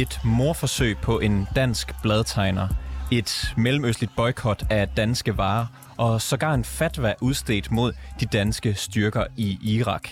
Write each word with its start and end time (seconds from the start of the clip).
Et 0.00 0.20
morforsøg 0.24 0.98
på 0.98 1.18
en 1.18 1.48
dansk 1.56 2.02
bladtegner, 2.02 2.68
et 3.10 3.54
mellemøstligt 3.56 4.12
boykot 4.16 4.64
af 4.70 4.88
danske 4.88 5.36
varer 5.36 5.66
og 5.96 6.20
sågar 6.20 6.54
en 6.54 6.64
fatwa 6.64 7.14
udstedt 7.20 7.70
mod 7.70 7.92
de 8.20 8.26
danske 8.26 8.74
styrker 8.74 9.24
i 9.36 9.58
Irak. 9.62 10.08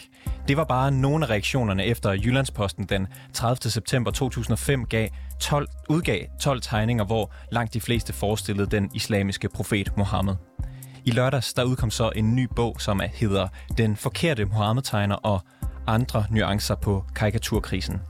Det 0.48 0.56
var 0.56 0.64
bare 0.64 0.90
nogle 0.90 1.24
af 1.24 1.30
reaktionerne 1.30 1.84
efter 1.84 2.12
Jyllandsposten 2.12 2.84
den 2.84 3.06
30. 3.32 3.70
september 3.70 4.10
2005 4.10 4.86
gav 4.86 5.08
12, 5.40 5.68
udgav 5.88 6.24
12 6.40 6.60
tegninger, 6.60 7.04
hvor 7.04 7.30
langt 7.52 7.74
de 7.74 7.80
fleste 7.80 8.12
forestillede 8.12 8.70
den 8.70 8.90
islamiske 8.94 9.48
profet 9.48 9.96
Mohammed. 9.96 10.34
I 11.04 11.10
lørdags 11.10 11.54
der 11.54 11.64
udkom 11.64 11.90
så 11.90 12.12
en 12.16 12.36
ny 12.36 12.48
bog, 12.56 12.76
som 12.80 13.00
hedder 13.14 13.48
Den 13.78 13.96
forkerte 13.96 14.44
Mohammed-tegner 14.44 15.16
og 15.16 15.40
andre 15.86 16.24
nuancer 16.30 16.74
på 16.74 17.04
karikaturkrisen. 17.14 18.00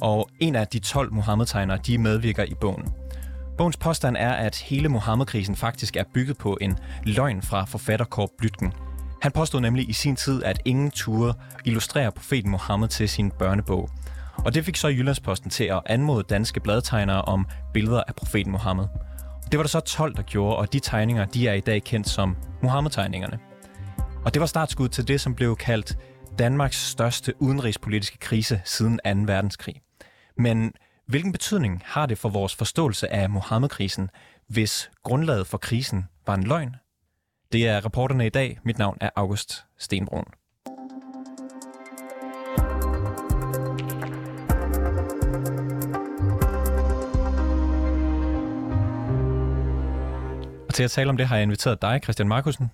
Og 0.00 0.28
en 0.40 0.56
af 0.56 0.66
de 0.66 0.78
12 0.78 1.12
Mohammed-tegnere, 1.12 1.78
de 1.86 1.98
medvirker 1.98 2.44
i 2.44 2.54
bogen. 2.60 2.92
Bogens 3.58 3.76
påstand 3.76 4.16
er, 4.16 4.32
at 4.32 4.56
hele 4.56 4.88
Mohammed-krisen 4.88 5.56
faktisk 5.56 5.96
er 5.96 6.04
bygget 6.14 6.38
på 6.38 6.58
en 6.60 6.78
løgn 7.04 7.42
fra 7.42 7.64
forfatter 7.64 8.06
Korb 8.06 8.30
Blytgen. 8.38 8.72
Han 9.22 9.32
påstod 9.32 9.60
nemlig 9.60 9.88
i 9.88 9.92
sin 9.92 10.16
tid, 10.16 10.44
at 10.44 10.62
ingen 10.64 10.90
turde 10.90 11.34
illustrerer 11.64 12.10
profeten 12.10 12.50
Mohammed 12.50 12.88
til 12.88 13.08
sin 13.08 13.30
børnebog. 13.30 13.90
Og 14.44 14.54
det 14.54 14.64
fik 14.64 14.76
så 14.76 14.88
Jyllandsposten 14.88 15.50
til 15.50 15.64
at 15.64 15.80
anmode 15.86 16.22
danske 16.22 16.60
bladtegnere 16.60 17.22
om 17.22 17.46
billeder 17.72 18.02
af 18.08 18.14
profeten 18.14 18.52
Mohammed. 18.52 18.84
Det 19.50 19.58
var 19.58 19.62
der 19.62 19.68
så 19.68 19.80
12, 19.80 20.16
der 20.16 20.22
gjorde, 20.22 20.56
og 20.56 20.72
de 20.72 20.80
tegninger 20.80 21.24
de 21.24 21.48
er 21.48 21.54
i 21.54 21.60
dag 21.60 21.82
kendt 21.84 22.08
som 22.08 22.36
Mohammed-tegningerne. 22.62 23.38
Og 24.24 24.34
det 24.34 24.40
var 24.40 24.46
startskud 24.46 24.88
til 24.88 25.08
det, 25.08 25.20
som 25.20 25.34
blev 25.34 25.56
kaldt 25.56 25.98
Danmarks 26.38 26.86
største 26.86 27.42
udenrigspolitiske 27.42 28.18
krise 28.18 28.60
siden 28.64 29.00
2. 29.04 29.10
verdenskrig. 29.32 29.85
Men 30.38 30.72
hvilken 31.06 31.32
betydning 31.32 31.82
har 31.84 32.06
det 32.06 32.18
for 32.18 32.28
vores 32.28 32.54
forståelse 32.54 33.12
af 33.12 33.30
Mohammed-krisen, 33.30 34.10
hvis 34.46 34.90
grundlaget 35.02 35.46
for 35.46 35.58
krisen 35.58 36.04
var 36.26 36.34
en 36.34 36.42
løgn? 36.42 36.76
Det 37.52 37.68
er 37.68 37.84
reporterne 37.84 38.26
i 38.26 38.28
dag. 38.28 38.58
Mit 38.62 38.78
navn 38.78 38.98
er 39.00 39.10
August 39.16 39.64
Stenbrun. 39.78 40.24
Og 50.68 50.74
til 50.74 50.82
at 50.82 50.90
tale 50.90 51.10
om 51.10 51.16
det 51.16 51.26
har 51.26 51.36
jeg 51.36 51.42
inviteret 51.42 51.82
dig, 51.82 52.00
Christian 52.02 52.28
Markusen. 52.28 52.70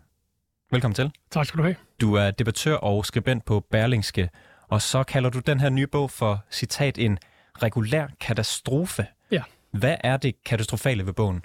Velkommen 0.70 0.94
til. 0.94 1.12
Tak 1.30 1.46
skal 1.46 1.58
du 1.58 1.62
have. 1.62 1.76
Du 2.00 2.14
er 2.14 2.30
debattør 2.30 2.76
og 2.76 3.06
skribent 3.06 3.44
på 3.44 3.60
Berlingske, 3.60 4.28
og 4.68 4.82
så 4.82 5.02
kalder 5.02 5.30
du 5.30 5.38
den 5.38 5.60
her 5.60 5.68
nye 5.68 5.86
bog 5.86 6.10
for, 6.10 6.44
citat, 6.50 6.98
en 6.98 7.18
regulær 7.62 8.06
katastrofe. 8.20 9.06
Ja. 9.30 9.42
Hvad 9.70 9.96
er 10.00 10.16
det 10.16 10.44
katastrofale 10.44 11.06
ved 11.06 11.12
bogen? 11.12 11.44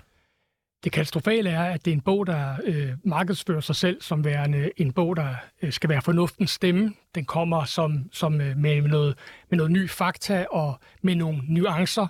Det 0.83 0.91
katastrofale 0.91 1.49
er, 1.49 1.63
at 1.63 1.85
det 1.85 1.91
er 1.91 1.95
en 1.95 2.01
bog, 2.01 2.27
der 2.27 2.55
øh, 2.63 2.93
markedsfører 3.03 3.61
sig 3.61 3.75
selv 3.75 4.01
som 4.01 4.25
værende 4.25 4.71
en 4.77 4.91
bog, 4.91 5.15
der 5.15 5.35
øh, 5.61 5.73
skal 5.73 5.89
være 5.89 6.01
fornuftens 6.01 6.51
stemme. 6.51 6.93
Den 7.15 7.25
kommer 7.25 7.65
som, 7.65 8.09
som 8.11 8.41
øh, 8.41 8.57
med, 8.57 8.81
noget, 8.81 9.17
med 9.49 9.57
noget 9.57 9.71
ny 9.71 9.89
fakta 9.89 10.45
og 10.51 10.79
med 11.01 11.15
nogle 11.15 11.41
nuancer, 11.47 12.08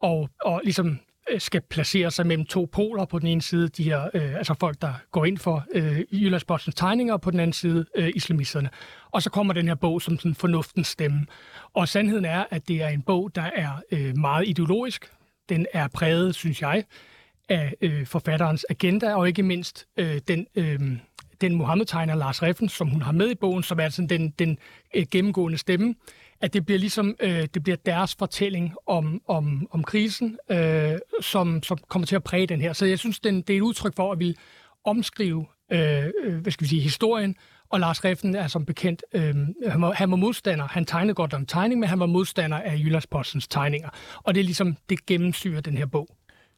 og, 0.00 0.30
og 0.44 0.60
ligesom 0.64 1.00
Øh, 1.30 1.40
skal 1.40 1.60
placere 1.60 2.10
sig 2.10 2.26
mellem 2.26 2.46
to 2.46 2.68
poler. 2.72 3.04
På 3.04 3.18
den 3.18 3.28
ene 3.28 3.42
side 3.42 3.68
de 3.68 3.82
her, 3.82 4.10
øh, 4.14 4.34
altså 4.34 4.54
folk, 4.60 4.82
der 4.82 4.92
går 5.10 5.24
ind 5.24 5.38
for 5.38 5.64
øh, 5.74 6.00
Jyllandsbostens 6.12 6.74
tegninger, 6.74 7.14
og 7.14 7.20
på 7.20 7.30
den 7.30 7.40
anden 7.40 7.52
side 7.52 7.86
øh, 7.94 8.10
islamisterne. 8.14 8.70
Og 9.10 9.22
så 9.22 9.30
kommer 9.30 9.54
den 9.54 9.68
her 9.68 9.74
bog 9.74 10.02
som 10.02 10.18
sådan 10.18 10.34
fornuftens 10.34 10.86
stemme. 10.86 11.26
Og 11.74 11.88
sandheden 11.88 12.24
er, 12.24 12.44
at 12.50 12.68
det 12.68 12.82
er 12.82 12.88
en 12.88 13.02
bog, 13.02 13.34
der 13.34 13.50
er 13.56 13.70
øh, 13.92 14.18
meget 14.18 14.48
ideologisk. 14.48 15.10
Den 15.48 15.66
er 15.72 15.88
præget, 15.88 16.34
synes 16.34 16.62
jeg, 16.62 16.84
af 17.48 17.74
øh, 17.80 18.06
forfatterens 18.06 18.66
agenda, 18.70 19.14
og 19.14 19.28
ikke 19.28 19.42
mindst 19.42 19.86
øh, 19.96 20.20
den, 20.28 20.46
øh, 20.54 20.80
den 21.40 21.54
Mohammed-tegner 21.54 22.14
Lars 22.14 22.42
Reffen, 22.42 22.68
som 22.68 22.88
hun 22.88 23.02
har 23.02 23.12
med 23.12 23.30
i 23.30 23.34
bogen, 23.34 23.62
som 23.62 23.80
er 23.80 23.88
sådan 23.88 24.08
den, 24.08 24.30
den 24.30 24.58
øh, 24.94 25.06
gennemgående 25.10 25.58
stemme, 25.58 25.94
at 26.40 26.52
det 26.52 26.66
bliver 26.66 26.78
ligesom 26.78 27.16
øh, 27.20 27.48
det 27.54 27.62
bliver 27.62 27.76
deres 27.86 28.14
fortælling 28.18 28.74
om, 28.86 29.22
om, 29.28 29.68
om 29.70 29.84
krisen, 29.84 30.38
øh, 30.50 30.92
som, 31.20 31.62
som 31.62 31.78
kommer 31.88 32.06
til 32.06 32.16
at 32.16 32.24
præge 32.24 32.46
den 32.46 32.60
her. 32.60 32.72
Så 32.72 32.86
jeg 32.86 32.98
synes, 32.98 33.20
den, 33.20 33.42
det 33.42 33.50
er 33.50 33.56
et 33.56 33.60
udtryk 33.60 33.96
for 33.96 34.12
at 34.12 34.18
vi 34.18 34.36
omskrive 34.84 35.46
øh, 35.72 36.04
øh 36.24 36.36
hvad 36.36 36.52
skal 36.52 36.64
vi 36.64 36.68
sige, 36.68 36.82
historien, 36.82 37.36
og 37.70 37.80
Lars 37.80 38.04
Reffen 38.04 38.34
er 38.34 38.46
som 38.46 38.64
bekendt, 38.64 39.02
øh, 39.12 39.34
han, 39.66 39.82
var, 39.82 39.92
han 39.92 40.10
var 40.10 40.16
modstander, 40.16 40.68
han 40.68 40.84
tegnede 40.84 41.14
godt 41.14 41.34
om 41.34 41.46
tegning, 41.46 41.80
men 41.80 41.88
han 41.88 42.00
var 42.00 42.06
modstander 42.06 42.58
af 42.58 42.76
Jyllandspostens 42.78 43.48
tegninger. 43.48 43.88
Og 44.22 44.34
det 44.34 44.40
er 44.40 44.44
ligesom, 44.44 44.76
det 44.88 45.06
gennemsyrer 45.06 45.60
den 45.60 45.76
her 45.78 45.86
bog. 45.86 46.08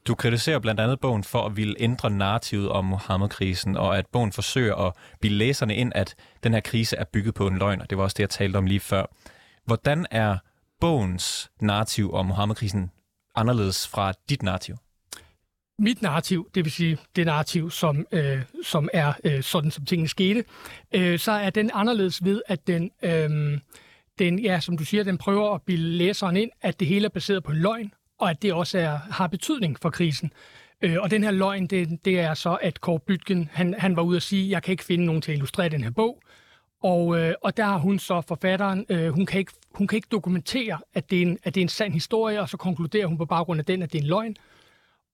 Du 0.09 0.15
kritiserer 0.15 0.59
blandt 0.59 0.81
andet 0.81 1.01
bogen 1.01 1.25
for 1.25 1.47
at 1.47 1.57
ville 1.57 1.75
ændre 1.79 2.11
narrativet 2.11 2.69
om 2.69 2.85
Mohammed-krisen, 2.85 3.77
og 3.77 3.99
at 3.99 4.07
bogen 4.07 4.33
forsøger 4.33 4.75
at 4.75 4.93
bilde 5.21 5.37
læserne 5.37 5.77
ind, 5.77 5.93
at 5.95 6.15
den 6.43 6.55
her 6.55 6.61
krise 6.61 6.97
er 6.97 7.05
bygget 7.05 7.35
på 7.35 7.47
en 7.47 7.59
løgn, 7.59 7.81
og 7.81 7.91
det 7.91 7.99
var 7.99 8.05
også 8.05 8.15
det, 8.15 8.21
jeg 8.21 8.31
talte 8.31 8.57
om 8.57 8.67
lige 8.67 8.81
før. 8.81 9.07
Hvordan 9.69 10.07
er 10.11 10.37
bogens 10.81 11.51
narrativ 11.61 12.15
om 12.15 12.27
Mohammed-krisen 12.27 12.91
anderledes 13.35 13.89
fra 13.89 14.13
dit 14.29 14.43
narrativ? 14.43 14.77
Mit 15.79 16.03
narrativ, 16.03 16.51
det 16.55 16.65
vil 16.65 16.73
sige 16.73 16.99
det 17.17 17.27
narrativ, 17.27 17.71
som, 17.71 18.07
øh, 18.13 18.43
som 18.65 18.89
er 18.93 19.13
øh, 19.25 19.43
sådan, 19.43 19.71
som 19.71 19.85
tingene 19.85 20.09
skete, 20.09 20.45
øh, 20.95 21.19
så 21.19 21.33
er 21.33 21.51
den 21.51 21.71
anderledes 21.75 22.25
ved, 22.25 22.43
at 22.47 22.67
den, 22.67 22.91
øh, 23.03 23.59
den, 24.19 24.39
ja, 24.39 24.61
som 24.61 24.79
du 24.79 24.85
siger, 24.85 25.05
den 25.05 25.19
prøver 25.19 25.55
at 25.55 25.63
bilde 25.63 25.97
læseren 25.97 26.37
ind, 26.37 26.51
at 26.63 26.81
det 26.81 26.89
hele 26.89 27.05
er 27.05 27.11
baseret 27.11 27.45
på 27.45 27.53
en 27.53 27.59
løgn, 27.59 27.93
og 28.19 28.31
at 28.31 28.43
det 28.43 28.53
også 28.53 28.79
er, 28.79 28.99
har 29.11 29.27
betydning 29.27 29.79
for 29.83 29.91
krisen. 29.91 30.33
Øh, 30.83 30.97
og 31.01 31.11
den 31.11 31.25
her 31.25 31.31
løgn, 31.31 31.67
det, 31.67 32.05
det 32.05 32.21
er 32.21 32.35
så, 32.35 32.59
at 32.63 32.81
Kåre 32.81 33.01
Bytgen, 33.01 33.51
han, 33.53 33.75
han 33.79 33.97
var 33.97 34.03
ude 34.03 34.17
at 34.17 34.23
sige, 34.23 34.51
jeg 34.51 34.63
kan 34.63 34.73
ikke 34.73 34.85
finde 34.85 35.05
nogen 35.05 35.23
til 35.23 35.33
at 35.33 35.37
illustrere 35.37 35.69
den 35.69 35.83
her 35.83 35.91
bog. 35.91 36.23
Og, 36.83 37.19
øh, 37.19 37.35
og 37.43 37.57
der 37.57 37.65
har 37.65 37.79
hun 37.79 37.99
så, 37.99 38.21
forfatteren, 38.21 38.87
øh, 38.89 39.09
hun, 39.09 39.27
kan 39.27 39.39
ikke, 39.39 39.53
hun 39.75 39.87
kan 39.87 39.97
ikke 39.97 40.09
dokumentere, 40.11 40.79
at 40.95 41.11
det, 41.11 41.19
er 41.19 41.23
en, 41.23 41.39
at 41.45 41.55
det 41.55 41.61
er 41.61 41.65
en 41.65 41.69
sand 41.69 41.93
historie, 41.93 42.41
og 42.41 42.49
så 42.49 42.57
konkluderer 42.57 43.07
hun 43.07 43.19
på 43.19 43.25
baggrund 43.25 43.61
af 43.61 43.65
den, 43.65 43.83
at 43.83 43.93
det 43.93 43.99
er 43.99 44.03
en 44.03 44.09
løgn. 44.09 44.37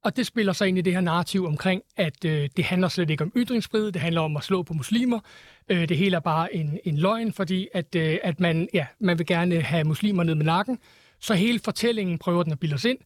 Og 0.05 0.17
det 0.17 0.27
spiller 0.27 0.53
sig 0.53 0.69
ind 0.69 0.79
i 0.79 0.81
det 0.81 0.93
her 0.93 1.01
narrativ 1.01 1.47
omkring, 1.47 1.83
at 1.97 2.25
øh, 2.25 2.49
det 2.57 2.65
handler 2.65 2.89
slet 2.89 3.11
ikke 3.11 3.25
om 3.25 3.33
ytringsfrihed, 3.37 3.93
det 3.93 4.03
handler 4.03 4.21
om 4.21 4.37
at 4.37 4.45
slå 4.45 4.63
på 4.63 4.75
muslimer. 4.75 5.21
Øh, 5.69 5.89
det 5.89 5.97
hele 5.97 6.17
er 6.17 6.21
bare 6.21 6.55
en, 6.55 6.79
en 6.85 6.99
løgn, 6.99 7.33
fordi 7.33 7.69
at, 7.75 7.95
øh, 7.95 8.19
at 8.23 8.41
man, 8.41 8.69
ja, 8.75 8.87
man 8.99 9.19
vil 9.19 9.27
gerne 9.27 9.61
have 9.61 9.85
muslimer 9.85 10.23
ned 10.23 10.35
med 10.35 10.45
nakken. 10.45 10.79
Så 11.21 11.35
hele 11.35 11.61
fortællingen 11.65 12.19
prøver 12.19 12.43
den 12.43 12.53
at 12.53 12.59
bilde 12.59 12.75
os 12.75 12.85
ind, 12.85 12.99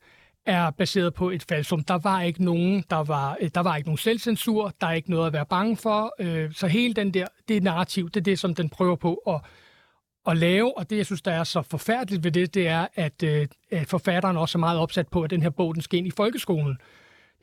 er 0.49 0.71
baseret 0.71 1.15
på 1.15 1.31
et 1.31 1.45
falsum. 1.49 1.85
Der 1.85 1.99
var 1.99 2.23
ikke 2.23 2.45
nogen, 2.45 2.85
der 2.91 2.97
var, 2.97 3.37
øh, 3.41 3.51
der 3.55 3.61
var 3.61 3.77
ikke 3.77 3.89
nogen 3.89 3.99
selvcensur, 3.99 4.73
der 4.81 4.87
er 4.87 4.93
ikke 4.93 5.11
noget 5.11 5.27
at 5.27 5.33
være 5.33 5.47
bange 5.47 5.77
for. 5.77 6.15
Øh, 6.21 6.53
så 6.53 6.67
hele 6.67 6.95
den 6.95 7.15
der, 7.15 7.27
det 7.49 7.63
narrativ, 7.63 8.11
det 8.11 8.17
er 8.17 8.25
det, 8.25 8.39
som 8.39 8.55
den 8.55 8.69
prøver 8.69 8.97
på 8.97 9.15
at, 9.15 9.41
at 10.27 10.37
lave, 10.37 10.79
og 10.79 10.91
det, 10.91 10.97
jeg 10.97 11.07
synes, 11.07 11.23
der 11.23 11.33
er 11.33 11.45
så 11.45 11.63
forfærdeligt 11.63 12.25
ved 12.25 12.33
det, 12.33 12.55
det 12.55 12.69
er, 12.69 12.87
at, 12.95 13.23
øh, 13.23 13.47
at 13.71 13.87
forfatteren 13.87 14.37
også 14.37 14.59
er 14.59 14.61
meget 14.61 14.79
opsat 14.79 15.09
på, 15.09 15.23
at 15.23 15.31
den 15.31 15.43
her 15.43 15.51
bog, 15.51 15.75
den 15.75 15.83
skal 15.83 15.99
ind 15.99 16.07
i 16.07 16.11
folkeskolen. 16.11 16.79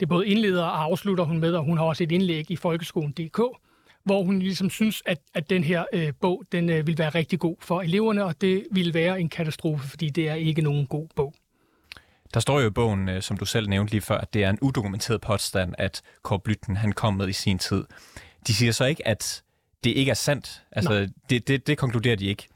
Det 0.00 0.08
både 0.08 0.26
indleder 0.28 0.64
og 0.64 0.82
afslutter 0.82 1.24
hun 1.24 1.38
med, 1.38 1.52
og 1.54 1.64
hun 1.64 1.78
har 1.78 1.84
også 1.84 2.02
et 2.02 2.12
indlæg 2.12 2.50
i 2.50 2.56
folkeskolen.dk, 2.56 3.40
hvor 4.04 4.22
hun 4.22 4.38
ligesom 4.38 4.70
synes, 4.70 5.02
at, 5.06 5.18
at 5.34 5.50
den 5.50 5.64
her 5.64 5.84
øh, 5.92 6.12
bog, 6.20 6.42
den 6.52 6.70
øh, 6.70 6.86
vil 6.86 6.98
være 6.98 7.10
rigtig 7.10 7.38
god 7.38 7.56
for 7.60 7.80
eleverne, 7.80 8.24
og 8.24 8.40
det 8.40 8.66
vil 8.70 8.94
være 8.94 9.20
en 9.20 9.28
katastrofe, 9.28 9.88
fordi 9.88 10.10
det 10.10 10.28
er 10.28 10.34
ikke 10.34 10.62
nogen 10.62 10.86
god 10.86 11.08
bog. 11.16 11.34
Der 12.36 12.40
står 12.40 12.60
jo 12.60 12.66
i 12.66 12.70
bogen, 12.70 13.08
øh, 13.08 13.22
som 13.22 13.36
du 13.36 13.44
selv 13.44 13.68
nævnte 13.68 13.92
lige 13.92 14.00
før, 14.00 14.18
at 14.18 14.34
det 14.34 14.44
er 14.44 14.50
en 14.50 14.58
udokumenteret 14.62 15.20
påstand, 15.20 15.74
at 15.78 16.02
Kåre 16.22 16.40
Blytten, 16.40 16.76
han 16.76 16.92
kom 16.92 17.14
med 17.14 17.28
i 17.28 17.32
sin 17.32 17.58
tid. 17.58 17.84
De 18.46 18.54
siger 18.54 18.72
så 18.72 18.84
ikke, 18.84 19.08
at 19.08 19.42
det 19.84 19.90
ikke 19.90 20.10
er 20.10 20.14
sandt. 20.14 20.62
Altså, 20.72 21.08
det, 21.30 21.48
det, 21.48 21.66
det 21.66 21.78
konkluderer 21.78 22.16
de 22.16 22.26
ikke. 22.26 22.48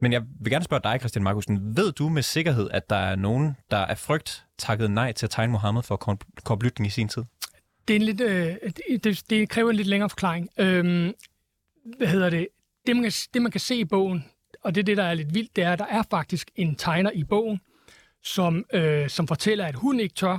Men 0.00 0.12
jeg 0.12 0.22
vil 0.40 0.52
gerne 0.52 0.64
spørge 0.64 0.80
dig, 0.84 0.96
Christian 1.00 1.22
Markusen. 1.22 1.76
Ved 1.76 1.92
du 1.92 2.08
med 2.08 2.22
sikkerhed, 2.22 2.70
at 2.70 2.90
der 2.90 2.96
er 2.96 3.16
nogen, 3.16 3.56
der 3.70 3.76
er 3.76 3.94
frygt 3.94 4.44
takket 4.58 4.90
nej 4.90 5.12
til 5.12 5.26
at 5.26 5.30
tegne 5.30 5.52
Mohammed 5.52 5.82
for 5.82 5.96
Kåre 6.44 6.58
Blytten 6.58 6.84
i 6.84 6.90
sin 6.90 7.08
tid? 7.08 7.22
Det, 7.88 7.96
er 7.96 8.00
en 8.00 8.06
lidt, 8.06 8.20
øh, 8.20 8.54
det, 9.04 9.30
det 9.30 9.48
kræver 9.48 9.70
en 9.70 9.76
lidt 9.76 9.88
længere 9.88 10.08
forklaring. 10.08 10.48
Øhm, 10.58 11.12
hvad 11.96 12.06
hedder 12.06 12.30
det? 12.30 12.48
Det 12.86 12.96
man, 12.96 13.02
kan, 13.02 13.12
det, 13.34 13.42
man 13.42 13.52
kan 13.52 13.60
se 13.60 13.76
i 13.76 13.84
bogen, 13.84 14.24
og 14.62 14.74
det 14.74 14.80
er 14.80 14.84
det, 14.84 14.96
der 14.96 15.04
er 15.04 15.14
lidt 15.14 15.34
vildt, 15.34 15.56
det 15.56 15.64
er, 15.64 15.72
at 15.72 15.78
der 15.78 15.86
er 15.86 16.02
faktisk 16.10 16.50
en 16.56 16.74
tegner 16.74 17.10
i 17.10 17.24
bogen, 17.24 17.60
som, 18.22 18.64
øh, 18.72 19.08
som 19.08 19.28
fortæller, 19.28 19.66
at 19.66 19.74
hun 19.74 20.00
ikke 20.00 20.14
tør, 20.14 20.38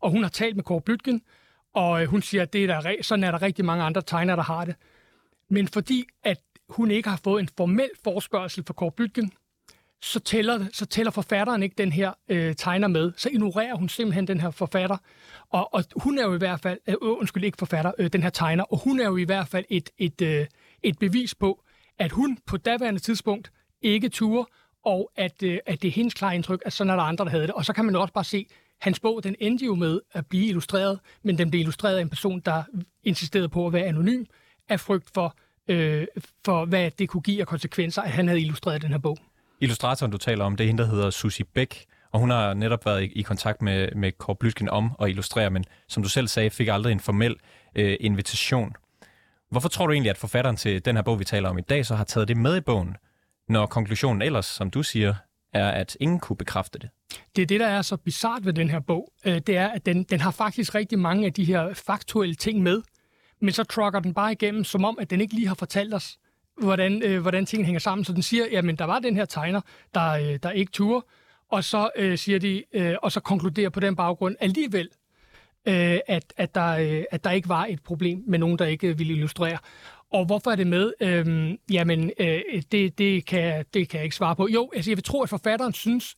og 0.00 0.10
hun 0.10 0.22
har 0.22 0.30
talt 0.30 0.56
med 0.56 0.64
Kåre 0.64 0.80
Blytgen, 0.80 1.22
og 1.74 2.02
øh, 2.02 2.08
hun 2.08 2.22
siger, 2.22 2.42
at 2.42 2.52
det 2.52 2.64
er 2.64 2.80
der, 2.80 2.94
sådan 3.02 3.24
er 3.24 3.30
der 3.30 3.42
rigtig 3.42 3.64
mange 3.64 3.84
andre 3.84 4.02
tegnere, 4.02 4.36
der 4.36 4.42
har 4.42 4.64
det. 4.64 4.74
Men 5.48 5.68
fordi 5.68 6.04
at 6.22 6.40
hun 6.68 6.90
ikke 6.90 7.08
har 7.08 7.20
fået 7.24 7.40
en 7.40 7.48
formel 7.56 7.90
forspørgsel 8.04 8.64
fra 8.64 8.74
Kåre 8.74 8.92
Blytgen, 8.92 9.32
så 10.02 10.20
tæller, 10.20 10.66
så 10.72 10.86
tæller 10.86 11.10
forfatteren 11.10 11.62
ikke 11.62 11.74
den 11.78 11.92
her 11.92 12.12
øh, 12.28 12.54
tegner 12.56 12.88
med. 12.88 13.12
Så 13.16 13.28
ignorerer 13.28 13.74
hun 13.74 13.88
simpelthen 13.88 14.26
den 14.26 14.40
her 14.40 14.50
forfatter. 14.50 14.96
Og, 15.50 15.74
og 15.74 15.84
hun 15.96 16.18
er 16.18 16.22
jo 16.22 16.34
i 16.34 16.38
hvert 16.38 16.60
fald, 16.60 16.78
øh, 16.88 16.92
øh 17.02 17.10
undskyld 17.10 17.44
ikke 17.44 17.58
forfatter, 17.58 17.92
øh, 17.98 18.10
den 18.12 18.22
her 18.22 18.30
tegner, 18.30 18.64
og 18.64 18.78
hun 18.78 19.00
er 19.00 19.04
jo 19.04 19.16
i 19.16 19.24
hvert 19.24 19.48
fald 19.48 19.64
et, 19.70 19.90
et, 19.98 20.22
øh, 20.22 20.46
et 20.82 20.98
bevis 20.98 21.34
på, 21.34 21.64
at 21.98 22.12
hun 22.12 22.38
på 22.46 22.56
daværende 22.56 23.00
tidspunkt 23.00 23.52
ikke 23.82 24.08
turde 24.08 24.48
og 24.84 25.10
at, 25.16 25.42
øh, 25.42 25.58
at 25.66 25.82
det 25.82 25.88
er 25.88 25.92
hendes 25.92 26.14
klare 26.14 26.34
indtryk, 26.34 26.62
at 26.66 26.72
sådan 26.72 26.90
er 26.90 26.96
der 26.96 27.02
andre, 27.02 27.24
der 27.24 27.30
havde 27.30 27.46
det. 27.46 27.50
Og 27.50 27.64
så 27.64 27.72
kan 27.72 27.84
man 27.84 27.96
også 27.96 28.14
bare 28.14 28.24
se, 28.24 28.46
hans 28.80 29.00
bog, 29.00 29.24
den 29.24 29.36
endte 29.40 29.66
jo 29.66 29.74
med 29.74 30.00
at 30.12 30.26
blive 30.26 30.46
illustreret, 30.46 31.00
men 31.22 31.38
den 31.38 31.50
blev 31.50 31.60
illustreret 31.60 31.96
af 31.96 32.02
en 32.02 32.08
person, 32.08 32.40
der 32.40 32.62
insisterede 33.04 33.48
på 33.48 33.66
at 33.66 33.72
være 33.72 33.84
anonym, 33.84 34.24
af 34.68 34.80
frygt 34.80 35.10
for, 35.14 35.36
øh, 35.68 36.06
for 36.44 36.64
hvad 36.64 36.90
det 36.90 37.08
kunne 37.08 37.20
give 37.20 37.40
af 37.40 37.46
konsekvenser, 37.46 38.02
at 38.02 38.10
han 38.10 38.28
havde 38.28 38.40
illustreret 38.40 38.82
den 38.82 38.90
her 38.90 38.98
bog. 38.98 39.18
Illustratoren, 39.60 40.12
du 40.12 40.18
taler 40.18 40.44
om, 40.44 40.56
det 40.56 40.64
er 40.64 40.68
hende, 40.68 40.82
der 40.82 40.88
hedder 40.90 41.10
Susie 41.10 41.46
Bæk, 41.54 41.84
og 42.12 42.20
hun 42.20 42.30
har 42.30 42.54
netop 42.54 42.86
været 42.86 43.02
i, 43.02 43.06
i 43.06 43.22
kontakt 43.22 43.62
med, 43.62 43.88
med 43.94 44.12
Kåre 44.12 44.36
Blytgen 44.36 44.68
om 44.68 44.90
at 45.00 45.08
illustrere, 45.08 45.50
men 45.50 45.64
som 45.88 46.02
du 46.02 46.08
selv 46.08 46.28
sagde, 46.28 46.50
fik 46.50 46.68
aldrig 46.68 46.92
en 46.92 47.00
formel 47.00 47.36
øh, 47.74 47.96
invitation. 48.00 48.72
Hvorfor 49.50 49.68
tror 49.68 49.86
du 49.86 49.92
egentlig, 49.92 50.10
at 50.10 50.18
forfatteren 50.18 50.56
til 50.56 50.84
den 50.84 50.96
her 50.96 51.02
bog, 51.02 51.18
vi 51.18 51.24
taler 51.24 51.48
om 51.48 51.58
i 51.58 51.62
dag, 51.62 51.86
så 51.86 51.94
har 51.94 52.04
taget 52.04 52.28
det 52.28 52.36
med 52.36 52.56
i 52.56 52.60
bogen, 52.60 52.96
når 53.48 53.66
konklusionen 53.66 54.22
ellers, 54.22 54.46
som 54.46 54.70
du 54.70 54.82
siger, 54.82 55.14
er, 55.52 55.70
at 55.70 55.96
ingen 56.00 56.20
kunne 56.20 56.36
bekræfte 56.36 56.78
det? 56.78 56.90
Det 57.36 57.42
er 57.42 57.46
det, 57.46 57.60
der 57.60 57.66
er 57.66 57.82
så 57.82 57.96
bizart 57.96 58.46
ved 58.46 58.52
den 58.52 58.70
her 58.70 58.80
bog. 58.80 59.12
Øh, 59.24 59.38
det 59.38 59.56
er, 59.56 59.68
at 59.68 59.86
den, 59.86 60.02
den 60.02 60.20
har 60.20 60.30
faktisk 60.30 60.74
rigtig 60.74 60.98
mange 60.98 61.26
af 61.26 61.32
de 61.32 61.44
her 61.44 61.74
faktuelle 61.74 62.34
ting 62.34 62.62
med, 62.62 62.82
men 63.40 63.52
så 63.52 63.64
trucker 63.64 64.00
den 64.00 64.14
bare 64.14 64.32
igennem, 64.32 64.64
som 64.64 64.84
om, 64.84 64.98
at 65.00 65.10
den 65.10 65.20
ikke 65.20 65.34
lige 65.34 65.48
har 65.48 65.54
fortalt 65.54 65.94
os, 65.94 66.18
hvordan, 66.62 67.02
øh, 67.02 67.20
hvordan 67.20 67.46
tingene 67.46 67.66
hænger 67.66 67.80
sammen. 67.80 68.04
Så 68.04 68.12
den 68.12 68.22
siger, 68.22 68.46
jamen 68.52 68.76
der 68.76 68.84
var 68.84 68.98
den 68.98 69.16
her 69.16 69.24
tegner, 69.24 69.60
der, 69.94 70.10
øh, 70.10 70.38
der 70.42 70.50
ikke 70.50 70.72
turde, 70.72 71.06
og 71.50 71.64
så 71.64 71.90
øh, 71.96 72.18
siger 72.18 72.38
de, 72.38 72.64
øh, 72.72 72.94
og 73.02 73.12
så 73.12 73.20
konkluderer 73.20 73.70
på 73.70 73.80
den 73.80 73.96
baggrund 73.96 74.36
alligevel, 74.40 74.88
øh, 75.68 75.98
at, 76.06 76.32
at, 76.36 76.54
der, 76.54 76.68
øh, 76.68 77.04
at 77.10 77.24
der 77.24 77.30
ikke 77.30 77.48
var 77.48 77.66
et 77.66 77.82
problem 77.82 78.24
med 78.26 78.38
nogen, 78.38 78.58
der 78.58 78.66
ikke 78.66 78.98
ville 78.98 79.12
illustrere. 79.12 79.58
Og 80.12 80.24
hvorfor 80.24 80.50
er 80.50 80.56
det 80.56 80.66
med? 80.66 80.92
Øhm, 81.00 81.58
jamen, 81.70 82.10
øh, 82.18 82.40
det, 82.72 82.98
det, 82.98 83.26
kan, 83.26 83.64
det 83.74 83.88
kan 83.88 83.98
jeg 83.98 84.04
ikke 84.04 84.16
svare 84.16 84.36
på. 84.36 84.48
Jo, 84.48 84.70
altså 84.74 84.90
jeg 84.90 84.96
vil 84.96 85.04
tro, 85.04 85.22
at 85.22 85.28
forfatteren 85.28 85.72
synes 85.72 86.16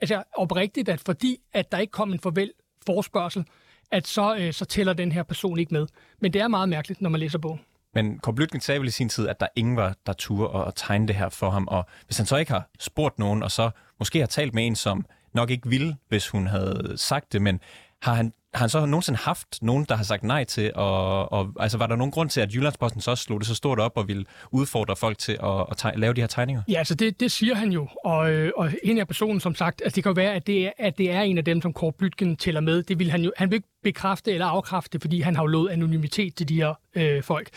altså, 0.00 0.22
oprigtigt, 0.36 0.88
at 0.88 1.00
fordi 1.00 1.38
at 1.52 1.72
der 1.72 1.78
ikke 1.78 1.90
kom 1.90 2.12
en 2.12 2.20
farvel 2.20 2.52
forspørgsel, 2.86 3.44
at 3.90 4.06
så, 4.06 4.36
øh, 4.36 4.52
så 4.52 4.64
tæller 4.64 4.92
den 4.92 5.12
her 5.12 5.22
person 5.22 5.58
ikke 5.58 5.74
med. 5.74 5.86
Men 6.20 6.32
det 6.32 6.40
er 6.40 6.48
meget 6.48 6.68
mærkeligt, 6.68 7.00
når 7.00 7.10
man 7.10 7.20
læser 7.20 7.38
bogen. 7.38 7.60
Men 7.94 8.18
Kåre 8.18 8.34
Blytgen 8.34 8.60
sagde 8.60 8.80
vel 8.80 8.88
i 8.88 8.90
sin 8.90 9.08
tid, 9.08 9.28
at 9.28 9.40
der 9.40 9.46
ingen 9.56 9.76
var, 9.76 9.96
der 10.06 10.12
turde 10.12 10.66
at 10.66 10.72
tegne 10.76 11.08
det 11.08 11.16
her 11.16 11.28
for 11.28 11.50
ham. 11.50 11.68
Og 11.68 11.86
hvis 12.06 12.16
han 12.16 12.26
så 12.26 12.36
ikke 12.36 12.52
har 12.52 12.68
spurgt 12.78 13.18
nogen, 13.18 13.42
og 13.42 13.50
så 13.50 13.70
måske 13.98 14.18
har 14.18 14.26
talt 14.26 14.54
med 14.54 14.66
en, 14.66 14.76
som 14.76 15.06
nok 15.34 15.50
ikke 15.50 15.68
ville, 15.68 15.96
hvis 16.08 16.28
hun 16.28 16.46
havde 16.46 16.92
sagt 16.96 17.32
det, 17.32 17.42
men 17.42 17.60
har 18.02 18.14
han, 18.14 18.32
har 18.56 18.62
han 18.62 18.68
så 18.68 18.86
nogensinde 18.86 19.18
haft 19.18 19.62
nogen, 19.62 19.84
der 19.88 19.96
har 19.96 20.04
sagt 20.04 20.22
nej 20.22 20.44
til, 20.44 20.72
og, 20.74 21.32
og 21.32 21.52
altså 21.60 21.78
var 21.78 21.86
der 21.86 21.96
nogen 21.96 22.10
grund 22.10 22.30
til, 22.30 22.40
at 22.40 22.54
Jyllandsposten 22.54 23.00
så 23.00 23.14
slog 23.14 23.40
det 23.40 23.46
så 23.48 23.54
stort 23.54 23.80
op 23.80 23.92
og 23.96 24.08
ville 24.08 24.24
udfordre 24.50 24.96
folk 24.96 25.18
til 25.18 25.32
at, 25.32 25.60
at 25.70 25.84
teg- 25.84 25.96
lave 25.96 26.14
de 26.14 26.20
her 26.20 26.28
tegninger? 26.28 26.62
Ja, 26.68 26.78
altså 26.78 26.94
det, 26.94 27.20
det 27.20 27.32
siger 27.32 27.54
han 27.54 27.72
jo, 27.72 27.88
og, 28.04 28.32
øh, 28.32 28.52
og 28.56 28.72
en 28.82 28.98
af 28.98 29.06
personen, 29.06 29.40
som 29.40 29.54
sagt, 29.54 29.82
altså 29.84 29.96
det 29.96 30.04
kan 30.04 30.10
jo 30.10 30.14
være, 30.14 30.34
at 30.34 30.46
det, 30.46 30.66
er, 30.66 30.70
at 30.78 30.98
det 30.98 31.10
er 31.10 31.20
en 31.20 31.38
af 31.38 31.44
dem, 31.44 31.62
som 31.62 31.72
Kåre 31.72 31.92
Blytgen 31.92 32.36
tæller 32.36 32.60
med. 32.60 32.82
Det 32.82 32.98
vil 32.98 33.10
han 33.10 33.22
jo, 33.22 33.32
han 33.36 33.50
vil 33.50 33.56
ikke 33.56 33.68
bekræfte 33.82 34.32
eller 34.32 34.46
afkræfte, 34.46 35.00
fordi 35.00 35.20
han 35.20 35.36
har 35.36 35.42
jo 35.42 35.46
lovet 35.46 35.70
anonymitet 35.70 36.34
til 36.34 36.48
de 36.48 36.54
her 36.54 36.74
øh, 36.94 37.22
folk. 37.22 37.48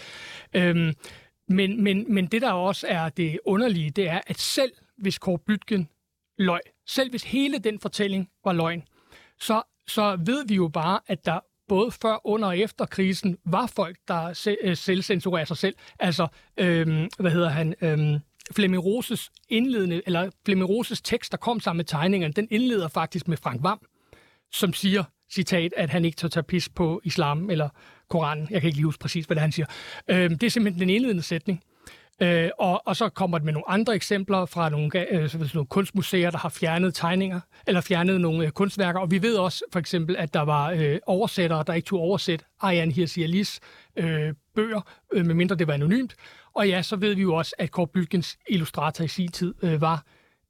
Øhm, 0.54 0.94
men, 1.50 1.84
men, 1.84 2.13
men 2.13 2.28
det, 2.28 2.42
der 2.42 2.52
også 2.52 2.88
er 2.90 3.10
det 3.10 3.40
underlige, 3.45 3.90
det 3.90 4.10
er, 4.10 4.22
at 4.28 4.40
selv 4.40 4.72
hvis 4.98 5.18
Kåre 5.18 5.40
Blytgen 5.45 5.90
løg, 6.38 6.60
selv 6.88 7.10
hvis 7.10 7.24
hele 7.24 7.57
den 7.57 7.80
fortælling 7.80 8.30
var 8.45 8.54
løgn, 8.54 8.84
så 9.40 9.62
så 9.89 10.18
ved 10.25 10.47
vi 10.47 10.56
jo 10.56 10.68
bare, 10.68 11.00
at 11.07 11.25
der 11.25 11.39
både 11.68 11.91
før, 11.91 12.27
under 12.27 12.47
og 12.47 12.57
efter 12.57 12.86
krisen, 12.86 13.38
var 13.45 13.68
folk, 13.68 13.97
der 14.07 14.33
se, 14.33 14.57
øh, 14.62 14.77
selvcensurerer 14.77 15.45
sig 15.45 15.57
selv. 15.57 15.75
Altså, 16.00 16.27
øhm, 16.57 17.09
hvad 17.19 17.31
hedder 17.31 17.50
han, 17.50 17.75
øhm, 17.81 18.19
Flemming 18.56 18.86
Roses 18.86 19.31
indledende, 19.50 20.01
eller 20.06 20.30
Flemming 20.45 20.69
Roses 20.69 21.01
tekst, 21.01 21.31
der 21.31 21.38
kom 21.38 21.59
sammen 21.59 21.77
med 21.77 21.86
tegningerne, 21.86 22.33
den 22.33 22.47
indleder 22.51 22.88
faktisk 22.88 23.27
med 23.27 23.38
Frank 23.38 23.63
Vam, 23.63 23.80
som 24.51 24.74
siger, 24.74 25.03
citat, 25.31 25.74
at 25.77 25.89
han 25.89 26.06
ikke 26.06 26.15
tør 26.15 26.27
tage 26.27 26.44
pis 26.44 26.69
på 26.69 27.01
islam 27.03 27.50
eller 27.50 27.69
Koranen. 28.09 28.47
Jeg 28.50 28.62
kan 28.62 28.68
ikke 28.68 28.77
lige 28.77 28.85
huske 28.85 29.01
præcis, 29.01 29.25
hvad 29.25 29.35
det 29.35 29.42
han 29.42 29.51
siger. 29.51 29.65
Øhm, 30.07 30.38
det 30.38 30.47
er 30.47 30.51
simpelthen 30.51 30.81
den 30.81 30.89
indledende 30.89 31.24
sætning. 31.24 31.63
Øh, 32.21 32.50
og, 32.60 32.81
og 32.86 32.95
så 32.95 33.10
kommer 33.10 33.38
det 33.38 33.45
med 33.45 33.54
nogle 33.54 33.69
andre 33.69 33.95
eksempler 33.95 34.45
fra 34.45 34.69
nogle, 34.69 35.12
øh, 35.12 35.54
nogle 35.54 35.68
kunstmuseer, 35.68 36.31
der 36.31 36.38
har 36.38 36.50
fjernet 36.50 36.95
tegninger, 36.95 37.39
eller 37.68 37.81
fjernet 37.81 38.21
nogle 38.21 38.45
øh, 38.45 38.51
kunstværker. 38.51 39.00
Og 39.00 39.12
vi 39.12 39.21
ved 39.21 39.38
også 39.38 39.63
for 39.71 39.80
eksempel, 39.80 40.16
at 40.16 40.33
der 40.33 40.42
var 40.42 40.71
øh, 40.71 41.00
oversættere, 41.06 41.63
der 41.68 41.74
ikke 41.74 41.86
tog 41.86 42.00
oversætte 42.00 42.45
Ariane 42.60 42.92
Hirsialis 42.92 43.60
øh, 43.95 44.33
bøger, 44.56 44.81
øh, 45.13 45.25
medmindre 45.25 45.56
det 45.56 45.68
var 45.68 45.74
anonymt. 45.74 46.16
Og 46.54 46.68
ja, 46.68 46.81
så 46.81 46.95
ved 46.95 47.16
vi 47.16 47.21
jo 47.21 47.36
også, 47.36 47.56
at 47.57 47.71
Kåre 47.71 47.88
Blytgens 47.88 48.38
illustrator 48.48 49.04
i 49.04 49.07
sin 49.07 49.31
tid 49.31 49.54
øh, 49.63 49.81
var 49.81 50.06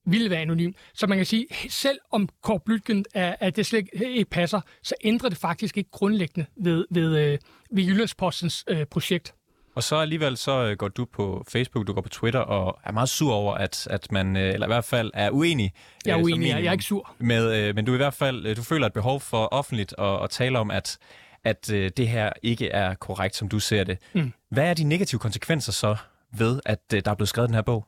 ville 0.06 0.30
være 0.30 0.42
anonym. 0.42 0.72
Så 0.94 1.08
man 1.08 1.18
kan 1.18 1.26
sige, 1.26 1.48
selv 1.70 2.00
om 2.12 2.30
Kåre 2.44 2.60
Blytgen 2.60 3.06
er, 3.14 3.36
at 3.40 3.56
det 3.56 3.66
slet 3.66 3.90
ikke 3.94 4.26
passer, 4.26 4.62
så 4.84 4.96
ændrer 5.04 5.30
det 5.30 5.38
faktisk 5.38 5.78
ikke 5.78 5.92
grundlæggende 5.92 6.46
ved, 6.58 6.86
ved, 6.92 7.18
øh, 7.18 7.38
ved 7.72 7.84
Jyllandspostens 7.84 8.66
øh, 8.68 8.86
projekt. 8.86 9.34
Og 9.80 9.84
så 9.84 9.96
alligevel 9.96 10.38
så 10.38 10.66
øh, 10.66 10.78
går 10.78 10.88
du 10.88 11.06
på 11.06 11.46
Facebook, 11.48 11.88
du 11.88 11.94
går 11.94 12.02
på 12.02 12.10
Twitter 12.10 12.40
og 12.40 12.80
er 12.84 12.92
meget 12.92 13.10
sur 13.10 13.34
over, 13.34 13.54
at, 13.56 13.88
at 13.90 14.12
man, 14.12 14.38
øh, 14.38 14.54
eller 14.54 14.68
i 14.68 14.70
hvert 14.70 14.86
fald 14.86 15.12
er 15.14 15.30
uenig. 15.32 15.74
Jeg 16.06 16.12
er 16.12 16.18
øh, 16.18 16.24
uenig, 16.24 16.50
jeg 16.50 16.66
er 16.66 16.72
ikke 16.72 16.84
sur. 16.84 17.12
Med, 17.18 17.74
men 17.74 17.86
du 17.86 17.94
i 17.94 17.98
hvert 17.98 18.14
fald, 18.14 18.56
du 18.56 18.64
føler 18.64 18.88
et 18.88 18.94
behov 18.94 19.22
for 19.22 19.46
offentligt 19.46 19.96
at, 19.98 20.24
at 20.24 20.30
tale 20.30 20.60
om, 20.60 20.72
at, 20.72 20.98
at 21.44 21.68
det 21.68 22.08
her 22.08 22.30
ikke 22.44 22.70
er 22.70 22.94
korrekt, 22.94 23.36
som 23.36 23.50
du 23.50 23.60
ser 23.60 23.84
det. 23.84 23.98
Mm. 24.14 24.34
Hvad 24.52 24.64
er 24.64 24.74
de 24.74 24.84
negative 24.84 25.20
konsekvenser 25.20 25.72
så 25.72 25.96
ved, 26.38 26.60
at 26.66 26.92
der 26.92 27.12
er 27.12 27.16
blevet 27.16 27.30
skrevet 27.30 27.48
den 27.48 27.56
her 27.56 27.62
bog? 27.62 27.86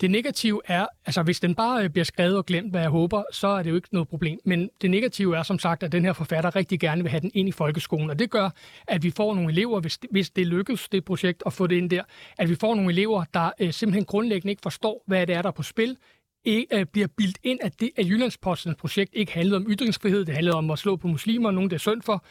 Det 0.00 0.10
negative 0.10 0.60
er, 0.64 0.86
altså 1.06 1.22
hvis 1.22 1.40
den 1.40 1.54
bare 1.54 1.84
øh, 1.84 1.90
bliver 1.90 2.04
skrevet 2.04 2.36
og 2.36 2.46
glemt, 2.46 2.70
hvad 2.70 2.80
jeg 2.80 2.90
håber, 2.90 3.22
så 3.32 3.48
er 3.48 3.62
det 3.62 3.70
jo 3.70 3.74
ikke 3.74 3.88
noget 3.92 4.08
problem. 4.08 4.38
Men 4.44 4.70
det 4.82 4.90
negative 4.90 5.36
er 5.36 5.42
som 5.42 5.58
sagt, 5.58 5.82
at 5.82 5.92
den 5.92 6.04
her 6.04 6.12
forfatter 6.12 6.56
rigtig 6.56 6.80
gerne 6.80 7.02
vil 7.02 7.10
have 7.10 7.20
den 7.20 7.30
ind 7.34 7.48
i 7.48 7.52
folkeskolen, 7.52 8.10
og 8.10 8.18
det 8.18 8.30
gør, 8.30 8.50
at 8.88 9.02
vi 9.02 9.10
får 9.10 9.34
nogle 9.34 9.52
elever, 9.52 9.80
hvis 9.80 9.98
det, 9.98 10.10
hvis 10.10 10.30
det 10.30 10.46
lykkes, 10.46 10.88
det 10.88 11.04
projekt, 11.04 11.42
at 11.46 11.52
få 11.52 11.66
det 11.66 11.76
ind 11.76 11.90
der, 11.90 12.02
at 12.38 12.48
vi 12.48 12.54
får 12.54 12.74
nogle 12.74 12.92
elever, 12.92 13.24
der 13.34 13.50
øh, 13.60 13.72
simpelthen 13.72 14.04
grundlæggende 14.04 14.50
ikke 14.50 14.62
forstår, 14.62 15.02
hvad 15.06 15.26
det 15.26 15.34
er, 15.34 15.42
der 15.42 15.48
er 15.48 15.52
på 15.52 15.62
spil, 15.62 15.96
ikke, 16.44 16.78
øh, 16.78 16.86
bliver 16.86 17.08
bildt 17.16 17.38
ind, 17.42 17.58
at, 17.62 17.80
det, 17.80 17.90
at 17.96 18.06
Jyllandspostens 18.06 18.76
projekt 18.76 19.10
ikke 19.14 19.32
handlede 19.32 19.56
om 19.56 19.66
ytringsfrihed, 19.68 20.24
det 20.24 20.34
handlede 20.34 20.56
om 20.56 20.70
at 20.70 20.78
slå 20.78 20.96
på 20.96 21.08
muslimer, 21.08 21.50
nogen 21.50 21.70
det 21.70 21.76
er 21.76 21.80
synd 21.80 22.02
for, 22.02 22.24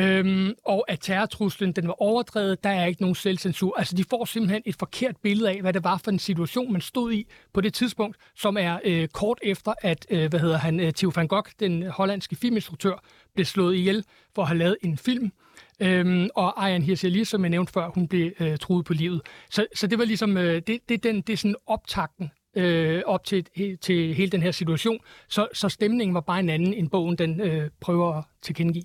Øhm, 0.00 0.54
og 0.64 0.84
at 0.88 1.00
terrortruslen 1.00 1.72
den 1.72 1.86
var 1.86 2.02
overdrevet, 2.02 2.64
der 2.64 2.70
er 2.70 2.86
ikke 2.86 3.00
nogen 3.00 3.14
selvcensur. 3.14 3.78
Altså 3.78 3.96
de 3.96 4.04
får 4.10 4.24
simpelthen 4.24 4.62
et 4.66 4.76
forkert 4.78 5.16
billede 5.22 5.50
af, 5.50 5.60
hvad 5.60 5.72
det 5.72 5.84
var 5.84 6.00
for 6.04 6.10
en 6.10 6.18
situation, 6.18 6.72
man 6.72 6.80
stod 6.80 7.12
i 7.12 7.26
på 7.52 7.60
det 7.60 7.74
tidspunkt, 7.74 8.16
som 8.36 8.56
er 8.56 8.78
øh, 8.84 9.08
kort 9.08 9.38
efter, 9.42 9.72
at 9.82 10.06
øh, 10.10 10.30
hvad 10.30 10.40
hedder 10.40 10.58
han, 10.58 10.80
øh, 10.80 10.92
Theo 10.92 11.12
van 11.14 11.28
Gogh, 11.28 11.50
den 11.60 11.86
hollandske 11.86 12.36
filminstruktør, 12.36 13.04
blev 13.34 13.46
slået 13.46 13.76
ihjel 13.76 14.04
for 14.34 14.42
at 14.42 14.48
have 14.48 14.58
lavet 14.58 14.76
en 14.82 14.98
film. 14.98 15.32
Øhm, 15.80 16.28
og 16.34 16.66
Ayan 16.66 16.82
Hirsi 16.82 17.24
som 17.24 17.42
jeg 17.42 17.50
nævnte 17.50 17.72
før, 17.72 17.90
hun 17.94 18.08
blev 18.08 18.32
øh, 18.40 18.58
truet 18.58 18.84
på 18.84 18.92
livet. 18.92 19.20
Så, 19.50 19.66
så 19.74 19.86
det 19.86 19.98
var 19.98 20.04
ligesom, 20.04 20.36
øh, 20.36 20.62
det, 20.66 20.78
det, 20.88 21.02
den, 21.02 21.20
det 21.20 21.32
er 21.32 21.36
sådan 21.36 21.54
optakten 21.66 22.30
øh, 22.56 23.02
op 23.06 23.24
til, 23.24 23.46
til 23.80 24.14
hele 24.14 24.30
den 24.30 24.42
her 24.42 24.50
situation. 24.50 24.98
Så, 25.28 25.48
så 25.52 25.68
stemningen 25.68 26.14
var 26.14 26.20
bare 26.20 26.40
en 26.40 26.48
anden, 26.48 26.74
end 26.74 26.90
bogen 26.90 27.18
den 27.18 27.40
øh, 27.40 27.70
prøver 27.80 28.14
at 28.14 28.24
tilkendegive. 28.42 28.84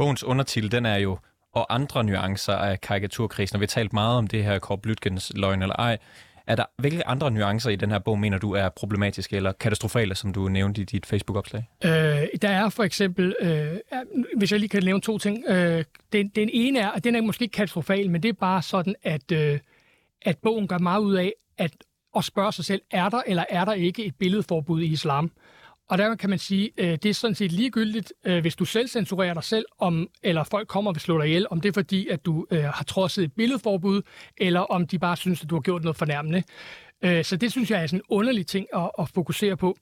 Bogens 0.00 0.24
undertitel, 0.24 0.72
den 0.72 0.86
er 0.86 0.96
jo 0.96 1.18
og 1.52 1.74
andre 1.74 2.04
nuancer 2.04 2.52
af 2.52 2.80
karikaturkrisen, 2.80 3.56
og 3.56 3.60
vi 3.60 3.62
har 3.62 3.68
talt 3.68 3.92
meget 3.92 4.18
om 4.18 4.26
det 4.26 4.44
her 4.44 4.58
Kåre 4.58 4.78
Blytgens 4.78 5.32
løgn 5.34 5.62
eller 5.62 5.76
ej. 5.76 5.98
Er 6.46 6.56
der, 6.56 6.64
hvilke 6.76 7.06
andre 7.06 7.30
nuancer 7.30 7.70
i 7.70 7.76
den 7.76 7.90
her 7.90 7.98
bog, 7.98 8.18
mener 8.18 8.38
du, 8.38 8.52
er 8.52 8.68
problematiske 8.68 9.36
eller 9.36 9.52
katastrofale, 9.52 10.14
som 10.14 10.32
du 10.32 10.48
nævnte 10.48 10.80
i 10.82 10.84
dit 10.84 11.06
Facebook-opslag? 11.06 11.68
Øh, 11.84 11.90
der 12.42 12.48
er 12.48 12.68
for 12.68 12.82
eksempel, 12.82 13.34
øh, 13.40 13.66
hvis 14.36 14.52
jeg 14.52 14.60
lige 14.60 14.68
kan 14.68 14.82
nævne 14.84 15.00
to 15.00 15.18
ting. 15.18 15.44
Øh, 15.48 15.84
den, 16.12 16.28
den 16.28 16.50
ene 16.52 16.78
er, 16.78 16.88
og 16.88 17.04
den 17.04 17.14
er 17.14 17.20
måske 17.20 17.42
ikke 17.42 17.52
katastrofal, 17.52 18.10
men 18.10 18.22
det 18.22 18.28
er 18.28 18.32
bare 18.32 18.62
sådan, 18.62 18.94
at, 19.02 19.32
øh, 19.32 19.58
at 20.22 20.38
bogen 20.38 20.68
gør 20.68 20.78
meget 20.78 21.00
ud 21.00 21.14
af 21.14 21.32
at, 21.58 21.72
at 22.16 22.24
spørge 22.24 22.52
sig 22.52 22.64
selv, 22.64 22.82
er 22.90 23.08
der 23.08 23.22
eller 23.26 23.44
er 23.48 23.64
der 23.64 23.72
ikke 23.72 24.04
et 24.04 24.14
billedforbud 24.14 24.82
i 24.82 24.86
islam? 24.86 25.30
Og 25.90 25.98
der 25.98 26.14
kan 26.14 26.30
man 26.30 26.38
sige, 26.38 26.70
øh, 26.76 26.98
det 27.02 27.06
er 27.06 27.14
sådan 27.14 27.34
set 27.34 27.52
ligegyldigt, 27.52 28.12
øh, 28.24 28.40
hvis 28.40 28.56
du 28.56 28.64
selv 28.64 28.88
censurerer 28.88 29.34
dig 29.34 29.44
selv, 29.44 29.64
om, 29.78 30.08
eller 30.22 30.44
folk 30.44 30.68
kommer 30.68 30.90
og 30.90 30.94
vil 30.94 31.00
slå 31.00 31.18
dig 31.18 31.26
ihjel, 31.26 31.46
om 31.50 31.60
det 31.60 31.68
er 31.68 31.72
fordi, 31.72 32.08
at 32.08 32.24
du 32.24 32.46
øh, 32.50 32.64
har 32.64 32.84
trodset 32.84 33.24
et 33.24 33.32
billedforbud, 33.32 34.02
eller 34.36 34.60
om 34.60 34.86
de 34.86 34.98
bare 34.98 35.16
synes, 35.16 35.42
at 35.42 35.50
du 35.50 35.54
har 35.54 35.60
gjort 35.60 35.82
noget 35.82 35.96
fornærmende. 35.96 36.42
Øh, 37.02 37.24
så 37.24 37.36
det 37.36 37.50
synes 37.50 37.70
jeg 37.70 37.82
er 37.82 37.86
sådan 37.86 37.98
en 37.98 38.04
underlig 38.08 38.46
ting 38.46 38.66
at, 38.76 38.90
at 38.98 39.08
fokusere 39.08 39.56
på. 39.56 39.78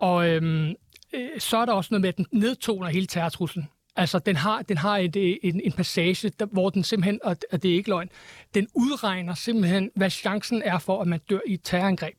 Og 0.00 0.28
øhm, 0.28 0.74
øh, 1.14 1.28
så 1.38 1.56
er 1.56 1.64
der 1.64 1.72
også 1.72 1.88
noget 1.90 2.00
med, 2.00 2.08
at 2.08 2.16
den 2.16 2.26
nedtoner 2.32 2.88
hele 2.88 3.06
terrortruslen. 3.06 3.68
Altså, 3.96 4.18
den 4.18 4.36
har, 4.36 4.62
den 4.62 4.78
har 4.78 4.98
et, 4.98 5.16
øh, 5.16 5.36
en, 5.42 5.60
en 5.64 5.72
passage, 5.72 6.28
der, 6.28 6.46
hvor 6.46 6.70
den 6.70 6.84
simpelthen, 6.84 7.20
og 7.24 7.36
det 7.52 7.64
er 7.64 7.74
ikke 7.74 7.88
løgn, 7.90 8.08
den 8.54 8.68
udregner 8.74 9.34
simpelthen, 9.34 9.90
hvad 9.96 10.10
chancen 10.10 10.62
er 10.62 10.78
for, 10.78 11.02
at 11.02 11.08
man 11.08 11.20
dør 11.30 11.40
i 11.46 11.54
et 11.54 11.60
terrorangreb 11.64 12.16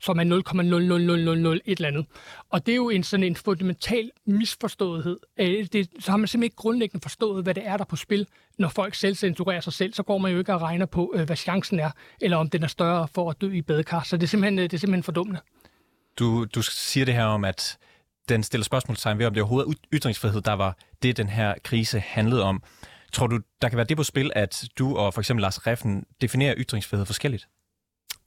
som 0.00 0.18
er 0.18 0.24
0,00000 0.24 1.62
et 1.64 1.78
eller 1.78 1.88
andet. 1.88 2.06
Og 2.50 2.66
det 2.66 2.72
er 2.72 2.76
jo 2.76 2.90
en 2.90 3.02
sådan 3.02 3.24
en 3.24 3.36
fundamental 3.36 4.10
misforståethed. 4.26 5.18
Øh, 5.38 5.66
det, 5.72 5.88
så 6.00 6.10
har 6.10 6.18
man 6.18 6.28
simpelthen 6.28 6.42
ikke 6.42 6.56
grundlæggende 6.56 7.02
forstået, 7.02 7.42
hvad 7.42 7.54
det 7.54 7.66
er, 7.66 7.76
der 7.76 7.84
er 7.84 7.88
på 7.88 7.96
spil. 7.96 8.26
Når 8.58 8.68
folk 8.68 8.94
selv 8.94 9.14
censurerer 9.14 9.60
sig 9.60 9.72
selv, 9.72 9.92
så 9.92 10.02
går 10.02 10.18
man 10.18 10.32
jo 10.32 10.38
ikke 10.38 10.54
og 10.54 10.62
regner 10.62 10.86
på, 10.86 11.12
øh, 11.14 11.26
hvad 11.26 11.36
chancen 11.36 11.80
er, 11.80 11.90
eller 12.20 12.36
om 12.36 12.50
den 12.50 12.62
er 12.62 12.66
større 12.66 13.08
for 13.14 13.30
at 13.30 13.40
dø 13.40 13.52
i 13.52 13.62
badekar. 13.62 14.02
Så 14.02 14.16
det 14.16 14.22
er 14.22 14.28
simpelthen, 14.28 14.58
øh, 14.58 14.62
det 14.62 14.72
er 14.72 14.78
simpelthen 14.78 15.02
fordummende. 15.02 15.40
Du, 16.18 16.44
du 16.44 16.62
siger 16.62 17.04
det 17.04 17.14
her 17.14 17.24
om, 17.24 17.44
at 17.44 17.78
den 18.28 18.42
stiller 18.42 18.64
spørgsmålstegn 18.64 19.18
ved, 19.18 19.26
om 19.26 19.34
det 19.34 19.42
overhovedet 19.42 19.70
er 19.70 19.74
ytringsfrihed, 19.92 20.40
der 20.40 20.52
var 20.52 20.76
det, 21.02 21.16
den 21.16 21.28
her 21.28 21.54
krise 21.64 22.00
handlede 22.00 22.42
om. 22.42 22.62
Tror 23.12 23.26
du, 23.26 23.40
der 23.62 23.68
kan 23.68 23.76
være 23.76 23.86
det 23.86 23.96
på 23.96 24.02
spil, 24.02 24.30
at 24.34 24.64
du 24.78 24.96
og 24.96 25.14
for 25.14 25.20
eksempel 25.20 25.42
Lars 25.42 25.66
Reffen 25.66 26.04
definerer 26.20 26.54
ytringsfrihed 26.58 27.06
forskelligt? 27.06 27.48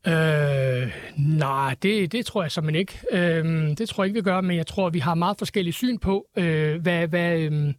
Øh, 0.08 0.92
nej, 1.18 1.76
det, 1.84 2.12
det 2.12 2.26
tror 2.26 2.42
jeg 2.42 2.52
simpelthen 2.52 2.80
ikke. 2.80 3.00
Øh, 3.12 3.78
det 3.78 3.90
tror 3.90 4.04
jeg 4.04 4.08
ikke, 4.08 4.20
vi 4.20 4.24
gør, 4.24 4.42
men 4.42 4.58
jeg 4.58 4.68
tror, 4.68 4.90
vi 4.90 5.00
har 5.00 5.16
meget 5.16 5.38
forskellige 5.38 5.74
syn 5.74 5.98
på, 5.98 6.28
øh, 6.38 6.82
hvad, 6.82 7.08
hvad, 7.08 7.40
øh, 7.40 7.74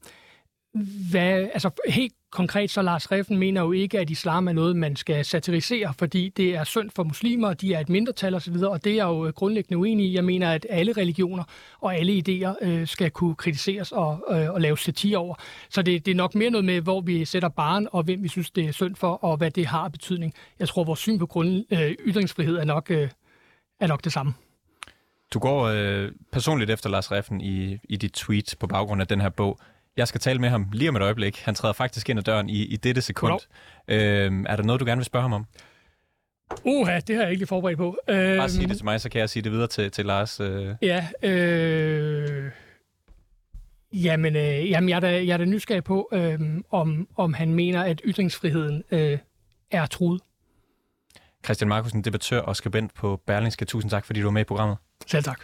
hvad, 1.11 1.49
altså 1.53 1.71
helt 1.89 2.15
konkret 2.33 2.71
så 2.71 2.83
Lars 2.83 3.13
Reffen 3.13 3.39
mener 3.39 3.61
jo 3.61 3.73
ikke, 3.73 3.99
at 3.99 4.11
islam 4.11 4.49
er 4.49 4.53
noget, 4.53 4.77
man 4.77 4.97
skal 4.97 5.25
satirisere, 5.25 5.95
fordi 5.99 6.29
det 6.29 6.55
er 6.55 6.65
synd 6.65 6.91
for 6.91 7.03
muslimer, 7.03 7.55
de 7.55 7.75
er 7.75 7.81
et 7.81 7.89
mindretal 7.89 8.35
osv., 8.35 8.55
og 8.57 8.85
det 8.85 8.93
er 8.93 8.97
jeg 8.97 9.05
jo 9.05 9.27
øh, 9.27 9.33
grundlæggende 9.33 9.79
uenig 9.79 10.07
i. 10.07 10.15
Jeg 10.15 10.25
mener, 10.25 10.51
at 10.51 10.67
alle 10.71 10.93
religioner 10.93 11.45
og 11.81 11.97
alle 11.97 12.23
idéer 12.29 12.67
øh, 12.67 12.87
skal 12.87 13.11
kunne 13.11 13.35
kritiseres 13.35 13.93
og, 13.93 14.25
øh, 14.31 14.51
og 14.51 14.61
laves 14.61 14.81
satire 14.81 15.19
over. 15.19 15.35
Så 15.71 15.83
det, 15.83 16.07
det 16.07 16.11
er 16.13 16.17
nok 16.17 16.35
mere 16.35 16.51
noget 16.51 16.65
med, 16.65 16.81
hvor 16.81 17.01
vi 17.01 17.25
sætter 17.25 17.49
barn, 17.49 17.89
og 17.93 18.03
hvem 18.03 18.23
vi 18.23 18.29
synes, 18.29 18.51
det 18.51 18.65
er 18.65 18.73
synd 18.73 18.97
for, 18.97 19.25
og 19.25 19.37
hvad 19.37 19.51
det 19.51 19.67
har 19.67 19.89
betydning. 19.89 20.35
Jeg 20.59 20.69
tror, 20.69 20.85
vores 20.85 21.01
syn 21.01 21.19
på 21.19 21.27
grund, 21.27 21.65
øh, 21.73 21.95
ytringsfrihed 22.07 22.57
er 22.57 22.65
nok, 22.65 22.91
øh, 22.91 23.09
er 23.81 23.87
nok 23.87 24.05
det 24.05 24.13
samme. 24.13 24.35
Du 25.35 25.39
går 25.39 25.63
øh, 25.63 26.09
personligt 26.33 26.71
efter 26.71 26.91
Lars 26.91 27.13
Reffen 27.13 27.41
i, 27.41 27.79
i 27.85 27.97
dit 27.97 28.13
tweet 28.13 28.55
på 28.61 28.67
baggrund 28.67 29.01
af 29.01 29.07
den 29.07 29.21
her 29.21 29.29
bog. 29.29 29.59
Jeg 29.97 30.09
skal 30.09 30.21
tale 30.21 30.39
med 30.39 30.49
ham 30.49 30.67
lige 30.73 30.89
om 30.89 30.97
et 30.97 31.03
øjeblik. 31.03 31.39
Han 31.41 31.55
træder 31.55 31.73
faktisk 31.73 32.09
ind 32.09 32.19
ad 32.19 32.25
døren 32.25 32.49
i, 32.49 32.63
i 32.65 32.77
dette 32.77 33.03
sekund. 33.03 33.41
Øhm, 33.89 34.47
er 34.49 34.57
der 34.57 34.63
noget, 34.63 34.81
du 34.81 34.85
gerne 34.85 34.99
vil 34.99 35.05
spørge 35.05 35.23
ham 35.23 35.33
om? 35.33 35.47
Uha, 36.65 37.01
det 37.01 37.17
har 37.17 37.23
jeg 37.23 37.33
ikke 37.33 37.47
forberedt 37.47 37.79
på. 37.79 37.97
Øhm, 38.09 38.37
Bare 38.39 38.49
sig 38.49 38.69
det 38.69 38.77
til 38.77 38.85
mig, 38.85 39.01
så 39.01 39.09
kan 39.09 39.21
jeg 39.21 39.31
sige 39.31 39.43
det 39.43 39.53
videre 39.53 39.67
til, 39.67 39.91
til 39.91 40.07
Lars. 40.07 40.41
Øh. 40.41 40.75
Ja, 40.83 41.07
øh, 41.23 42.51
jamen, 43.93 44.37
øh, 44.37 44.71
jamen 44.71 44.89
jeg, 44.89 44.97
er 44.97 45.01
da, 45.01 45.25
jeg 45.27 45.29
er 45.33 45.37
da 45.37 45.45
nysgerrig 45.45 45.85
på, 45.85 46.09
øh, 46.13 46.41
om, 46.71 47.09
om 47.17 47.35
han 47.35 47.55
mener, 47.55 47.83
at 47.83 48.01
ytringsfriheden 48.05 48.83
øh, 48.91 49.19
er 49.71 49.87
truet. 49.87 50.21
Christian 51.45 51.69
Markusen, 51.69 52.03
debattør 52.05 52.41
og 52.41 52.57
skribent 52.57 52.95
på 52.95 53.21
Berlingske. 53.27 53.65
Tusind 53.65 53.91
tak, 53.91 54.05
fordi 54.05 54.21
du 54.21 54.27
var 54.27 54.33
med 54.33 54.41
i 54.41 54.45
programmet. 54.45 54.77
Selv 55.07 55.25
tak. 55.25 55.41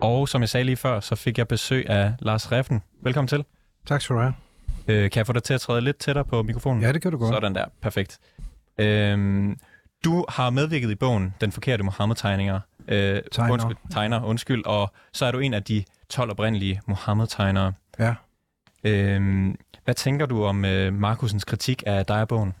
Og 0.00 0.28
som 0.28 0.40
jeg 0.40 0.48
sagde 0.48 0.64
lige 0.64 0.76
før, 0.76 1.00
så 1.00 1.14
fik 1.14 1.38
jeg 1.38 1.48
besøg 1.48 1.90
af 1.90 2.14
Lars 2.18 2.52
Reffen. 2.52 2.82
Velkommen 3.02 3.28
til. 3.28 3.44
Tak 3.86 4.00
skal 4.02 4.16
du 4.16 4.20
have. 4.20 4.34
Øh, 4.88 5.10
kan 5.10 5.18
jeg 5.18 5.26
få 5.26 5.32
dig 5.32 5.42
til 5.42 5.54
at 5.54 5.60
træde 5.60 5.80
lidt 5.80 5.96
tættere 5.98 6.24
på 6.24 6.42
mikrofonen? 6.42 6.82
Ja, 6.82 6.92
det 6.92 7.02
kan 7.02 7.12
du 7.12 7.18
godt. 7.18 7.34
Sådan 7.34 7.54
der, 7.54 7.64
perfekt. 7.82 8.18
Øhm, 8.78 9.58
du 10.04 10.24
har 10.28 10.50
medvirket 10.50 10.90
i 10.90 10.94
bogen 10.94 11.34
Den 11.40 11.52
Forkerte 11.52 11.82
Mohammed-tegninger. 11.82 12.60
Øh, 12.88 13.22
tegner. 13.32 13.52
Undskyld, 13.52 13.76
tegner, 13.90 14.24
undskyld. 14.24 14.66
Og 14.66 14.92
så 15.12 15.26
er 15.26 15.32
du 15.32 15.38
en 15.38 15.54
af 15.54 15.62
de 15.62 15.84
12 16.08 16.30
oprindelige 16.30 16.80
Mohammed-tegnere. 16.86 17.72
Ja. 17.98 18.14
Øhm, 18.84 19.56
hvad 19.84 19.94
tænker 19.94 20.26
du 20.26 20.44
om 20.44 20.64
øh, 20.64 20.92
Markusens 20.92 21.44
kritik 21.44 21.82
af 21.86 22.06
dig 22.06 22.20
og 22.20 22.28
bogen? 22.28 22.54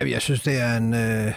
Jeg 0.00 0.22
synes, 0.22 0.42
det 0.42 0.60
er 0.60 0.76
en... 0.76 0.94
Øh 0.94 1.32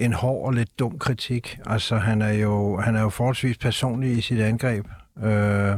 en 0.00 0.12
hård 0.12 0.46
og 0.46 0.52
lidt 0.52 0.78
dum 0.78 0.98
kritik. 0.98 1.58
Altså, 1.66 1.96
han 1.96 2.22
er 2.22 2.32
jo, 2.32 2.80
han 2.80 2.96
er 2.96 3.00
jo 3.00 3.08
forholdsvis 3.08 3.58
personlig 3.58 4.18
i 4.18 4.20
sit 4.20 4.40
angreb. 4.40 4.86
Øh, 5.22 5.72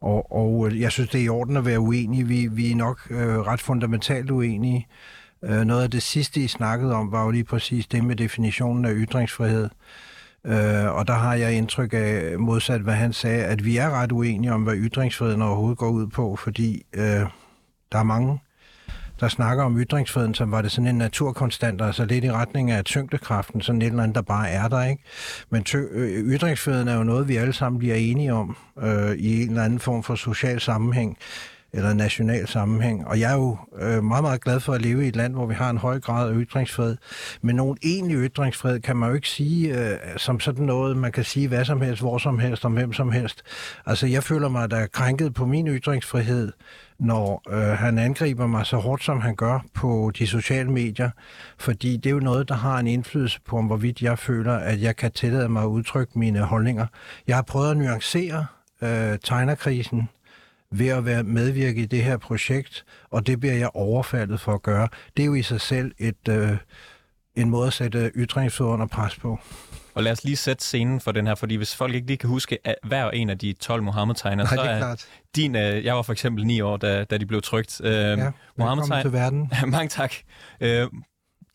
og, 0.00 0.32
og 0.32 0.78
jeg 0.78 0.92
synes, 0.92 1.10
det 1.10 1.20
er 1.20 1.24
i 1.24 1.28
orden 1.28 1.56
at 1.56 1.64
være 1.64 1.80
uenige. 1.80 2.26
Vi, 2.26 2.48
vi 2.52 2.70
er 2.70 2.76
nok 2.76 3.00
øh, 3.10 3.38
ret 3.38 3.60
fundamentalt 3.60 4.30
uenige. 4.30 4.86
Øh, 5.42 5.64
noget 5.64 5.82
af 5.82 5.90
det 5.90 6.02
sidste, 6.02 6.40
I 6.40 6.48
snakkede 6.48 6.94
om, 6.94 7.12
var 7.12 7.24
jo 7.24 7.30
lige 7.30 7.44
præcis 7.44 7.86
det 7.86 8.04
med 8.04 8.16
definitionen 8.16 8.84
af 8.84 8.92
ytringsfrihed. 8.94 9.68
Øh, 10.46 10.94
og 10.94 11.06
der 11.06 11.14
har 11.14 11.34
jeg 11.34 11.52
indtryk 11.52 11.90
af, 11.92 12.38
modsat 12.38 12.80
hvad 12.80 12.94
han 12.94 13.12
sagde, 13.12 13.44
at 13.44 13.64
vi 13.64 13.76
er 13.76 13.90
ret 13.90 14.12
uenige 14.12 14.52
om, 14.52 14.62
hvad 14.62 14.74
ytringsfriheden 14.76 15.42
overhovedet 15.42 15.78
går 15.78 15.88
ud 15.88 16.06
på, 16.06 16.36
fordi 16.36 16.82
øh, 16.92 17.26
der 17.92 17.98
er 17.98 18.02
mange 18.02 18.40
der 19.20 19.28
snakker 19.28 19.64
om 19.64 19.80
ytringsfriheden, 19.80 20.34
som 20.34 20.50
var 20.50 20.62
det 20.62 20.72
sådan 20.72 20.88
en 20.88 20.98
naturkonstant, 20.98 21.82
altså 21.82 22.04
lidt 22.04 22.24
i 22.24 22.32
retning 22.32 22.70
af 22.70 22.84
tyngdekraften, 22.84 23.60
sådan 23.60 23.82
et 23.82 23.86
eller 23.86 24.02
andet, 24.02 24.14
der 24.14 24.22
bare 24.22 24.48
er 24.50 24.68
der, 24.68 24.84
ikke? 24.84 25.02
Men 25.50 25.62
tø- 25.62 25.88
ytringsfriheden 26.34 26.88
er 26.88 26.96
jo 26.96 27.02
noget, 27.02 27.28
vi 27.28 27.36
alle 27.36 27.52
sammen 27.52 27.78
bliver 27.78 27.94
enige 27.94 28.32
om 28.32 28.56
øh, 28.82 29.12
i 29.12 29.42
en 29.42 29.48
eller 29.48 29.64
anden 29.64 29.78
form 29.78 30.02
for 30.02 30.14
social 30.14 30.60
sammenhæng 30.60 31.18
eller 31.74 31.94
national 31.94 32.48
sammenhæng. 32.48 33.06
Og 33.06 33.20
jeg 33.20 33.30
er 33.30 33.36
jo 33.36 33.56
øh, 33.80 34.04
meget, 34.04 34.22
meget 34.22 34.40
glad 34.40 34.60
for 34.60 34.72
at 34.72 34.82
leve 34.82 35.04
i 35.04 35.08
et 35.08 35.16
land, 35.16 35.34
hvor 35.34 35.46
vi 35.46 35.54
har 35.54 35.70
en 35.70 35.78
høj 35.78 36.00
grad 36.00 36.30
af 36.30 36.34
ytringsfrihed. 36.36 36.96
Men 37.42 37.56
nogen 37.56 37.78
egentlig 37.82 38.16
ytringsfrihed 38.16 38.80
kan 38.80 38.96
man 38.96 39.08
jo 39.08 39.14
ikke 39.14 39.28
sige 39.28 39.78
øh, 39.78 39.98
som 40.16 40.40
sådan 40.40 40.64
noget, 40.64 40.96
man 40.96 41.12
kan 41.12 41.24
sige 41.24 41.48
hvad 41.48 41.64
som 41.64 41.80
helst, 41.80 42.02
hvor 42.02 42.18
som 42.18 42.38
helst, 42.38 42.64
om 42.64 42.72
hvem 42.72 42.92
som 42.92 43.12
helst. 43.12 43.42
Altså, 43.86 44.06
jeg 44.06 44.22
føler 44.22 44.48
mig, 44.48 44.70
der 44.70 44.76
er 44.76 44.86
krænket 44.86 45.34
på 45.34 45.46
min 45.46 45.68
ytringsfrihed, 45.68 46.52
når 46.98 47.42
øh, 47.50 47.78
han 47.78 47.98
angriber 47.98 48.46
mig 48.46 48.66
så 48.66 48.76
hårdt, 48.76 49.04
som 49.04 49.20
han 49.20 49.34
gør 49.36 49.64
på 49.74 50.12
de 50.18 50.26
sociale 50.26 50.70
medier, 50.70 51.10
fordi 51.58 51.96
det 51.96 52.06
er 52.06 52.14
jo 52.14 52.20
noget, 52.20 52.48
der 52.48 52.54
har 52.54 52.78
en 52.78 52.86
indflydelse 52.86 53.40
på, 53.40 53.56
om 53.56 53.66
hvorvidt 53.66 54.02
jeg 54.02 54.18
føler, 54.18 54.54
at 54.54 54.82
jeg 54.82 54.96
kan 54.96 55.12
tillade 55.12 55.48
mig 55.48 55.62
at 55.62 55.68
udtrykke 55.68 56.18
mine 56.18 56.40
holdninger. 56.40 56.86
Jeg 57.26 57.36
har 57.36 57.42
prøvet 57.42 57.70
at 57.70 57.76
nuancere 57.76 58.46
øh, 58.82 59.18
tegnerkrisen 59.24 60.08
ved 60.70 60.88
at 60.88 61.04
være 61.04 61.22
medvirke 61.22 61.82
i 61.82 61.86
det 61.86 62.04
her 62.04 62.16
projekt, 62.16 62.84
og 63.10 63.26
det 63.26 63.40
bliver 63.40 63.54
jeg 63.54 63.70
overfaldet 63.74 64.40
for 64.40 64.54
at 64.54 64.62
gøre. 64.62 64.88
Det 65.16 65.22
er 65.22 65.26
jo 65.26 65.34
i 65.34 65.42
sig 65.42 65.60
selv 65.60 65.92
et, 65.98 66.28
øh, 66.28 66.56
en 67.34 67.50
måde 67.50 67.66
at 67.66 67.72
sætte 67.72 68.12
ytringsfrihed 68.14 68.72
under 68.72 68.86
pres 68.86 69.16
på. 69.16 69.38
Og 69.94 70.02
lad 70.02 70.12
os 70.12 70.24
lige 70.24 70.36
sætte 70.36 70.64
scenen 70.64 71.00
for 71.00 71.12
den 71.12 71.26
her, 71.26 71.34
fordi 71.34 71.54
hvis 71.54 71.76
folk 71.76 71.94
ikke 71.94 72.06
lige 72.06 72.16
kan 72.16 72.28
huske 72.28 72.58
at 72.64 72.74
hver 72.82 73.10
en 73.10 73.30
af 73.30 73.38
de 73.38 73.52
12 73.52 73.82
Mohammed-tegner, 73.82 74.46
så 74.46 74.60
er 74.60 74.78
klart. 74.78 75.06
din, 75.36 75.56
øh, 75.56 75.84
jeg 75.84 75.96
var 75.96 76.02
for 76.02 76.12
eksempel 76.12 76.46
ni 76.46 76.60
år, 76.60 76.76
da, 76.76 77.04
da 77.04 77.18
de 77.18 77.26
blev 77.26 77.42
trygt. 77.42 77.80
Øh, 77.84 77.92
ja, 77.92 78.30
Mohammed 78.58 79.02
til 79.02 79.12
verden. 79.12 79.50
Mange 79.66 79.88
tak. 79.88 80.14
Øh, 80.60 80.88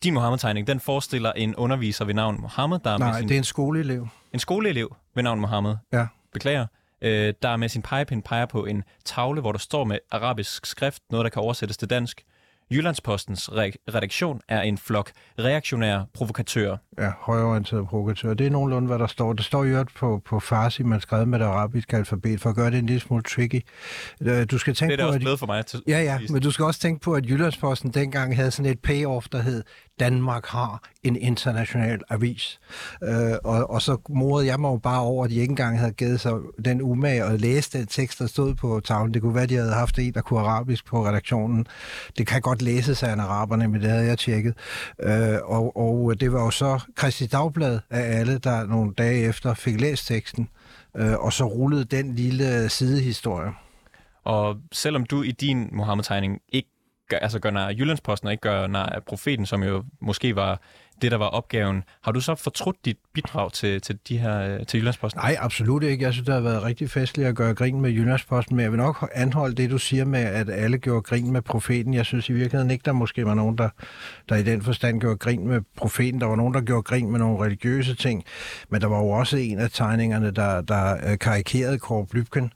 din 0.02 0.14
Mohammed-tegning, 0.14 0.66
den 0.66 0.80
forestiller 0.80 1.32
en 1.32 1.56
underviser 1.56 2.04
ved 2.04 2.14
navn 2.14 2.40
Mohammed, 2.40 2.78
der 2.84 2.90
er 2.90 2.98
Nej, 2.98 3.08
med 3.08 3.18
sin... 3.18 3.28
det 3.28 3.34
er 3.34 3.38
en 3.38 3.44
skoleelev. 3.44 4.08
En 4.32 4.38
skoleelev 4.38 4.96
ved 5.14 5.22
navn 5.22 5.40
Mohammed. 5.40 5.76
Ja. 5.92 6.06
Beklager. 6.32 6.66
Øh, 7.02 7.34
der 7.42 7.56
med 7.56 7.68
sin 7.68 7.82
pegepind 7.82 8.22
peger 8.22 8.46
på 8.46 8.64
en 8.64 8.84
tavle, 9.04 9.40
hvor 9.40 9.52
der 9.52 9.58
står 9.58 9.84
med 9.84 9.98
arabisk 10.10 10.66
skrift, 10.66 11.02
noget 11.10 11.24
der 11.24 11.30
kan 11.30 11.42
oversættes 11.42 11.76
til 11.76 11.90
dansk. 11.90 12.22
Jyllandspostens 12.70 13.48
re- 13.48 13.94
redaktion 13.94 14.40
er 14.48 14.60
en 14.62 14.78
flok 14.78 15.10
reaktionære 15.38 16.06
provokatører. 16.14 16.76
Ja, 16.98 17.10
højorienterede 17.20 17.86
provokatører. 17.86 18.34
Det 18.34 18.46
er 18.46 18.50
nogenlunde, 18.50 18.88
hvad 18.88 18.98
der 18.98 19.06
står. 19.06 19.32
Det 19.32 19.44
står 19.44 19.64
jo 19.64 19.84
på, 19.94 20.22
på 20.24 20.40
farsi, 20.40 20.82
man 20.82 21.00
skrevet 21.00 21.28
med 21.28 21.38
det 21.38 21.44
arabiske 21.44 21.96
alfabet, 21.96 22.40
for 22.40 22.50
at 22.50 22.56
gøre 22.56 22.70
det 22.70 22.78
en 22.78 22.86
lille 22.86 23.00
smule 23.00 23.22
tricky. 23.22 23.60
Øh, 24.22 24.46
du 24.50 24.58
skal 24.58 24.74
tænke 24.74 24.92
det 24.92 25.00
er 25.00 25.04
på, 25.04 25.08
også 25.08 25.18
blevet 25.18 25.38
for 25.38 25.46
mig. 25.46 25.66
Til 25.66 25.82
ja, 25.88 26.02
ja, 26.02 26.18
men 26.30 26.42
du 26.42 26.50
skal 26.50 26.64
også 26.64 26.80
tænke 26.80 27.00
på, 27.00 27.14
at 27.14 27.26
Jyllandsposten 27.26 27.90
dengang 27.90 28.36
havde 28.36 28.50
sådan 28.50 28.72
et 28.72 28.78
payoff, 28.78 29.26
der 29.32 29.42
hed 29.42 29.62
Danmark 30.00 30.46
har 30.46 30.82
en 31.02 31.16
international 31.16 32.00
avis. 32.10 32.60
Øh, 33.04 33.32
og, 33.44 33.70
og 33.70 33.82
så 33.82 33.96
morede 34.08 34.46
jeg 34.46 34.60
mig 34.60 34.68
jo 34.70 34.76
bare 34.76 35.00
over, 35.00 35.24
at 35.24 35.30
de 35.30 35.36
ikke 35.36 35.50
engang 35.50 35.78
havde 35.78 35.92
givet 35.92 36.20
sig 36.20 36.32
den 36.64 36.82
umage 36.82 37.24
og 37.24 37.38
læse 37.38 37.78
den 37.78 37.86
tekst, 37.86 38.18
der 38.18 38.26
stod 38.26 38.54
på 38.54 38.80
tavlen. 38.84 39.14
Det 39.14 39.22
kunne 39.22 39.34
være, 39.34 39.42
at 39.42 39.48
de 39.48 39.56
havde 39.56 39.72
haft 39.72 39.98
en, 39.98 40.14
der 40.14 40.20
kunne 40.20 40.40
arabisk 40.40 40.86
på 40.86 41.06
redaktionen. 41.06 41.66
Det 42.18 42.26
kan 42.26 42.40
godt 42.40 42.62
læses 42.62 43.02
af 43.02 43.12
en 43.12 43.20
araberne, 43.20 43.68
men 43.68 43.80
det 43.80 43.90
havde 43.90 44.06
jeg 44.06 44.18
tjekket. 44.18 44.54
Øh, 45.02 45.38
og, 45.44 45.76
og 45.76 46.20
det 46.20 46.32
var 46.32 46.44
jo 46.44 46.50
så 46.50 46.80
Kristi 46.96 47.26
Dagblad 47.26 47.80
af 47.90 48.18
alle, 48.18 48.38
der 48.38 48.66
nogle 48.66 48.94
dage 48.94 49.20
efter 49.20 49.54
fik 49.54 49.80
læst 49.80 50.06
teksten, 50.06 50.48
øh, 50.96 51.14
og 51.18 51.32
så 51.32 51.44
rullede 51.44 51.84
den 51.84 52.14
lille 52.14 52.68
sidehistorie. 52.68 53.50
Og 54.24 54.56
selvom 54.72 55.04
du 55.04 55.22
i 55.22 55.30
din 55.30 55.68
Mohammed-tegning 55.72 56.40
ikke 56.48 56.68
altså 57.16 57.38
gør 57.38 57.50
nar 57.50 57.70
Jyllandsposten 57.70 58.26
og 58.26 58.32
ikke 58.32 58.40
gør 58.40 58.66
nar 58.66 59.02
profeten, 59.06 59.46
som 59.46 59.62
jo 59.62 59.84
måske 60.00 60.36
var 60.36 60.60
det, 61.02 61.10
der 61.10 61.18
var 61.18 61.26
opgaven. 61.26 61.84
Har 62.02 62.12
du 62.12 62.20
så 62.20 62.34
fortrudt 62.34 62.76
dit 62.84 62.96
bidrag 63.14 63.52
til, 63.52 63.80
til, 63.80 63.98
de 64.08 64.18
her, 64.18 64.40
øh, 64.40 64.66
til 64.66 64.78
Jyllandsposten? 64.78 65.20
Nej, 65.20 65.36
absolut 65.40 65.82
ikke. 65.82 66.04
Jeg 66.04 66.12
synes, 66.12 66.26
det 66.26 66.34
har 66.34 66.40
været 66.40 66.62
rigtig 66.62 66.90
festligt 66.90 67.28
at 67.28 67.34
gøre 67.36 67.54
grin 67.54 67.80
med 67.80 67.90
Jyllandsposten, 67.90 68.56
men 68.56 68.62
jeg 68.62 68.72
vil 68.72 68.78
nok 68.78 69.10
anholde 69.14 69.54
det, 69.54 69.70
du 69.70 69.78
siger 69.78 70.04
med, 70.04 70.20
at 70.20 70.50
alle 70.50 70.78
gjorde 70.78 71.02
grin 71.02 71.32
med 71.32 71.42
profeten. 71.42 71.94
Jeg 71.94 72.06
synes 72.06 72.28
i 72.28 72.32
virkeligheden 72.32 72.70
ikke, 72.70 72.82
der 72.84 72.92
måske 72.92 73.26
var 73.26 73.34
nogen, 73.34 73.58
der, 73.58 73.68
der 74.28 74.36
i 74.36 74.42
den 74.42 74.62
forstand 74.62 75.00
gjorde 75.00 75.16
grin 75.16 75.48
med 75.48 75.60
profeten. 75.76 76.20
Der 76.20 76.26
var 76.26 76.36
nogen, 76.36 76.54
der 76.54 76.60
gjorde 76.60 76.82
grin 76.82 77.10
med 77.10 77.18
nogle 77.18 77.44
religiøse 77.44 77.94
ting, 77.94 78.24
men 78.68 78.80
der 78.80 78.86
var 78.86 78.98
jo 78.98 79.08
også 79.08 79.36
en 79.36 79.58
af 79.58 79.70
tegningerne, 79.70 80.30
der, 80.30 80.60
der 80.60 81.10
øh, 81.10 81.18
karikerede 81.18 81.78
Kåre 81.78 82.06
Blybken, 82.06 82.52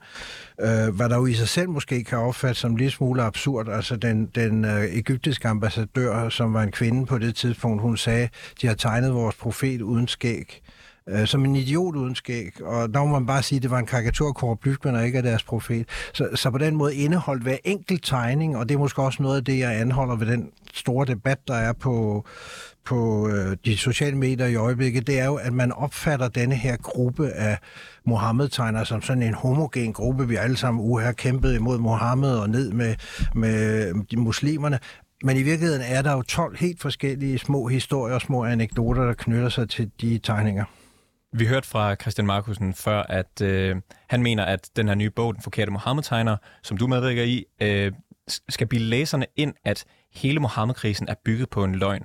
øh, 0.61 0.95
hvad 0.95 1.09
der 1.09 1.17
jo 1.17 1.25
i 1.25 1.33
sig 1.33 1.47
selv 1.47 1.69
måske 1.69 2.03
kan 2.03 2.17
opfattes 2.17 2.57
som 2.57 2.75
lidt 2.75 2.93
smule 2.93 3.23
absurd. 3.23 3.69
Altså 3.69 3.95
den, 3.95 4.25
den 4.25 4.65
øh, 4.65 4.83
egyptiske 4.83 5.47
ambassadør, 5.47 6.29
som 6.29 6.53
var 6.53 6.63
en 6.63 6.71
kvinde 6.71 7.05
på 7.05 7.17
det 7.17 7.35
tidspunkt, 7.35 7.81
hun 7.81 7.97
sagde, 7.97 8.29
de 8.61 8.67
har 8.67 8.73
tegnet 8.75 9.13
vores 9.13 9.35
profet 9.35 9.81
uden 9.81 10.07
skæg. 10.07 10.61
øh, 11.09 11.27
som 11.27 11.45
en 11.45 11.55
idiot 11.55 11.95
uden 11.95 12.15
skæg. 12.15 12.61
Og 12.61 12.93
der 12.93 12.99
må 12.99 13.05
man 13.05 13.25
bare 13.25 13.43
sige, 13.43 13.57
at 13.57 13.63
det 13.63 13.71
var 13.71 13.79
en 13.79 13.85
karikatur 13.85 14.27
af 14.27 14.35
Kåre 14.35 14.57
Blygman 14.57 14.95
og 14.95 15.05
ikke 15.05 15.17
af 15.17 15.23
deres 15.23 15.43
profet. 15.43 15.89
Så, 16.13 16.29
så 16.35 16.49
på 16.51 16.57
den 16.57 16.75
måde 16.75 16.95
indeholdt 16.95 17.43
hver 17.43 17.57
enkelt 17.63 18.03
tegning, 18.03 18.57
og 18.57 18.69
det 18.69 18.75
er 18.75 18.79
måske 18.79 19.01
også 19.01 19.23
noget 19.23 19.37
af 19.37 19.43
det, 19.43 19.59
jeg 19.59 19.79
anholder 19.79 20.15
ved 20.15 20.27
den 20.27 20.49
store 20.73 21.05
debat, 21.05 21.47
der 21.47 21.55
er 21.55 21.73
på, 21.73 22.25
på 22.85 23.29
øh, 23.29 23.57
de 23.65 23.77
sociale 23.77 24.17
medier 24.17 24.47
i 24.47 24.55
øjeblikket, 24.55 25.07
det 25.07 25.19
er 25.19 25.25
jo, 25.25 25.35
at 25.35 25.53
man 25.53 25.71
opfatter 25.71 26.27
denne 26.27 26.55
her 26.55 26.77
gruppe 26.77 27.29
af 27.29 27.57
Mohammed-tegnere 28.05 28.85
som 28.85 29.01
sådan 29.01 29.23
en 29.23 29.33
homogen 29.33 29.93
gruppe. 29.93 30.27
Vi 30.27 30.35
alle 30.35 30.57
sammen 30.57 30.85
uher 30.85 31.11
kæmpet 31.11 31.55
imod 31.55 31.77
Mohammed 31.77 32.31
og 32.31 32.49
ned 32.49 32.71
med, 32.71 32.95
med 33.35 33.93
de 34.11 34.17
muslimerne. 34.17 34.79
Men 35.25 35.37
i 35.37 35.43
virkeligheden 35.43 35.81
er 35.81 36.01
der 36.01 36.11
jo 36.11 36.21
12 36.21 36.57
helt 36.57 36.81
forskellige 36.81 37.39
små 37.39 37.67
historier 37.67 38.15
og 38.15 38.21
små 38.21 38.45
anekdoter, 38.45 39.03
der 39.03 39.13
knytter 39.13 39.49
sig 39.49 39.69
til 39.69 39.91
de 40.01 40.17
tegninger. 40.17 40.65
Vi 41.33 41.45
hørte 41.45 41.67
fra 41.67 41.95
Christian 41.95 42.27
Markusen 42.27 42.73
før, 42.73 43.03
at 43.03 43.41
øh, 43.41 43.75
han 44.09 44.23
mener, 44.23 44.43
at 44.43 44.69
den 44.75 44.87
her 44.87 44.95
nye 44.95 45.09
bog, 45.09 45.33
Den 45.33 45.43
forkerte 45.43 45.71
Mohammed-tegner, 45.71 46.37
som 46.63 46.77
du 46.77 46.87
medvirker 46.87 47.23
i, 47.23 47.45
øh, 47.61 47.91
skal 48.49 48.67
bilde 48.67 48.85
læserne 48.85 49.25
ind, 49.35 49.53
at 49.63 49.85
hele 50.13 50.39
Mohammed-krisen 50.39 51.09
er 51.09 51.15
bygget 51.25 51.49
på 51.49 51.63
en 51.63 51.75
løgn. 51.75 52.03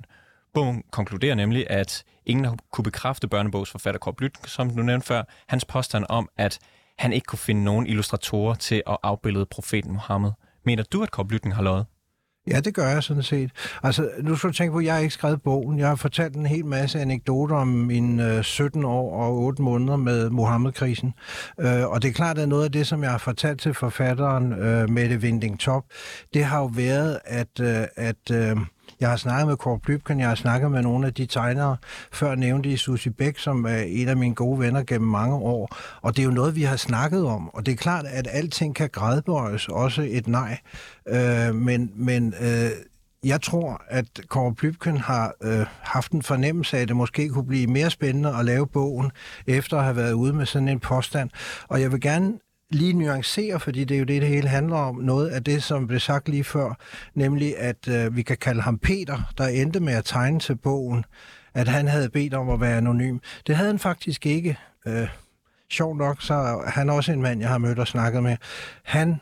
Bogen 0.53 0.83
konkluderer 0.91 1.35
nemlig, 1.35 1.69
at 1.69 2.03
ingen 2.25 2.45
har 2.45 2.57
kunne 2.71 2.83
bekræfte 2.83 3.27
børnebogsforfatter 3.27 3.99
Kåre 3.99 4.13
Blyt, 4.13 4.37
som 4.45 4.69
du 4.69 4.83
nævnte 4.83 5.07
før, 5.07 5.23
hans 5.47 5.65
påstand 5.65 6.05
om, 6.09 6.29
at 6.37 6.59
han 6.97 7.13
ikke 7.13 7.25
kunne 7.25 7.39
finde 7.39 7.63
nogen 7.63 7.87
illustratorer 7.87 8.55
til 8.55 8.83
at 8.87 8.97
afbillede 9.03 9.45
profeten 9.45 9.91
Mohammed. 9.91 10.31
Mener 10.65 10.83
du, 10.83 11.03
at 11.03 11.11
Kåre 11.11 11.27
Blytning 11.27 11.55
har 11.55 11.63
løjet? 11.63 11.85
Ja, 12.47 12.59
det 12.59 12.73
gør 12.73 12.87
jeg 12.87 13.03
sådan 13.03 13.23
set. 13.23 13.51
Altså, 13.83 14.09
nu 14.21 14.35
skal 14.35 14.49
du 14.49 14.53
tænke 14.53 14.71
på, 14.71 14.77
at 14.77 14.85
jeg 14.85 14.93
har 14.93 14.99
ikke 14.99 15.13
skrevet 15.13 15.41
bogen. 15.41 15.79
Jeg 15.79 15.87
har 15.87 15.95
fortalt 15.95 16.35
en 16.35 16.45
hel 16.45 16.65
masse 16.65 16.99
anekdoter 16.99 17.55
om 17.55 17.67
mine 17.67 18.35
øh, 18.37 18.43
17 18.43 18.85
år 18.85 19.23
og 19.23 19.37
8 19.37 19.61
måneder 19.61 19.97
med 19.97 20.29
Mohammed-krisen. 20.29 21.13
Øh, 21.59 21.87
og 21.87 22.01
det 22.01 22.07
er 22.07 22.13
klart, 22.13 22.37
at 22.37 22.49
noget 22.49 22.65
af 22.65 22.71
det, 22.71 22.87
som 22.87 23.03
jeg 23.03 23.11
har 23.11 23.17
fortalt 23.17 23.61
til 23.61 23.73
forfatteren 23.73 24.53
øh, 24.53 24.89
Mette 24.89 25.21
Vinding 25.21 25.59
Top, 25.59 25.83
det 26.33 26.45
har 26.45 26.59
jo 26.59 26.65
været, 26.65 27.19
at, 27.25 27.59
øh, 27.61 27.83
at 27.95 28.31
øh, 28.31 28.57
jeg 29.01 29.09
har 29.09 29.17
snakket 29.17 29.47
med 29.47 29.57
Kåre 29.57 29.79
Blybken, 29.79 30.19
jeg 30.19 30.27
har 30.27 30.35
snakket 30.35 30.71
med 30.71 30.81
nogle 30.81 31.07
af 31.07 31.13
de 31.13 31.25
tegnere, 31.25 31.77
før 32.11 32.35
nævnte 32.35 32.69
I 32.69 32.77
Susie 32.77 33.11
Bæk, 33.11 33.39
som 33.39 33.65
er 33.65 33.77
en 33.77 34.07
af 34.07 34.17
mine 34.17 34.35
gode 34.35 34.59
venner 34.59 34.83
gennem 34.83 35.09
mange 35.09 35.35
år. 35.35 35.75
Og 36.01 36.15
det 36.15 36.21
er 36.21 36.25
jo 36.25 36.31
noget, 36.31 36.55
vi 36.55 36.63
har 36.63 36.75
snakket 36.75 37.25
om. 37.25 37.49
Og 37.49 37.65
det 37.65 37.71
er 37.71 37.75
klart, 37.75 38.05
at 38.05 38.27
alting 38.31 38.75
kan 38.75 38.89
grædbøjes, 38.89 39.67
også 39.67 40.07
et 40.09 40.27
nej. 40.27 40.57
Øh, 41.07 41.55
men 41.55 41.91
men 41.95 42.33
øh, 42.41 42.69
jeg 43.23 43.41
tror, 43.41 43.81
at 43.87 44.05
Kåre 44.27 44.55
Blybken 44.55 44.97
har 44.97 45.33
øh, 45.43 45.65
haft 45.81 46.11
en 46.11 46.21
fornemmelse 46.21 46.77
af, 46.77 46.81
at 46.81 46.87
det 46.87 46.95
måske 46.95 47.29
kunne 47.29 47.47
blive 47.47 47.67
mere 47.67 47.89
spændende 47.89 48.35
at 48.39 48.45
lave 48.45 48.67
bogen, 48.67 49.11
efter 49.47 49.77
at 49.77 49.83
have 49.83 49.95
været 49.95 50.13
ude 50.13 50.33
med 50.33 50.45
sådan 50.45 50.67
en 50.67 50.79
påstand. 50.79 51.29
Og 51.67 51.81
jeg 51.81 51.91
vil 51.91 52.01
gerne 52.01 52.33
lige 52.71 52.93
nuancere, 52.93 53.59
fordi 53.59 53.83
det 53.83 53.95
er 53.95 53.99
jo 53.99 54.05
det, 54.05 54.21
det 54.21 54.29
hele 54.29 54.47
handler 54.47 54.77
om, 54.77 54.95
noget 54.95 55.29
af 55.29 55.43
det, 55.43 55.63
som 55.63 55.87
blev 55.87 55.99
sagt 55.99 56.29
lige 56.29 56.43
før, 56.43 56.77
nemlig 57.13 57.57
at 57.57 57.87
øh, 57.87 58.15
vi 58.15 58.21
kan 58.21 58.37
kalde 58.37 58.61
ham 58.61 58.77
Peter, 58.79 59.33
der 59.37 59.47
endte 59.47 59.79
med 59.79 59.93
at 59.93 60.05
tegne 60.05 60.39
til 60.39 60.55
bogen, 60.55 61.05
at 61.53 61.67
han 61.67 61.87
havde 61.87 62.09
bedt 62.09 62.33
om 62.33 62.49
at 62.49 62.61
være 62.61 62.77
anonym. 62.77 63.17
Det 63.47 63.55
havde 63.55 63.69
han 63.69 63.79
faktisk 63.79 64.25
ikke. 64.25 64.57
Øh, 64.87 65.07
sjov 65.71 65.95
nok, 65.95 66.21
så 66.21 66.33
er 66.33 66.69
han 66.69 66.89
også 66.89 67.11
en 67.11 67.21
mand, 67.21 67.41
jeg 67.41 67.49
har 67.49 67.57
mødt 67.57 67.79
og 67.79 67.87
snakket 67.87 68.23
med. 68.23 68.37
Han 68.83 69.15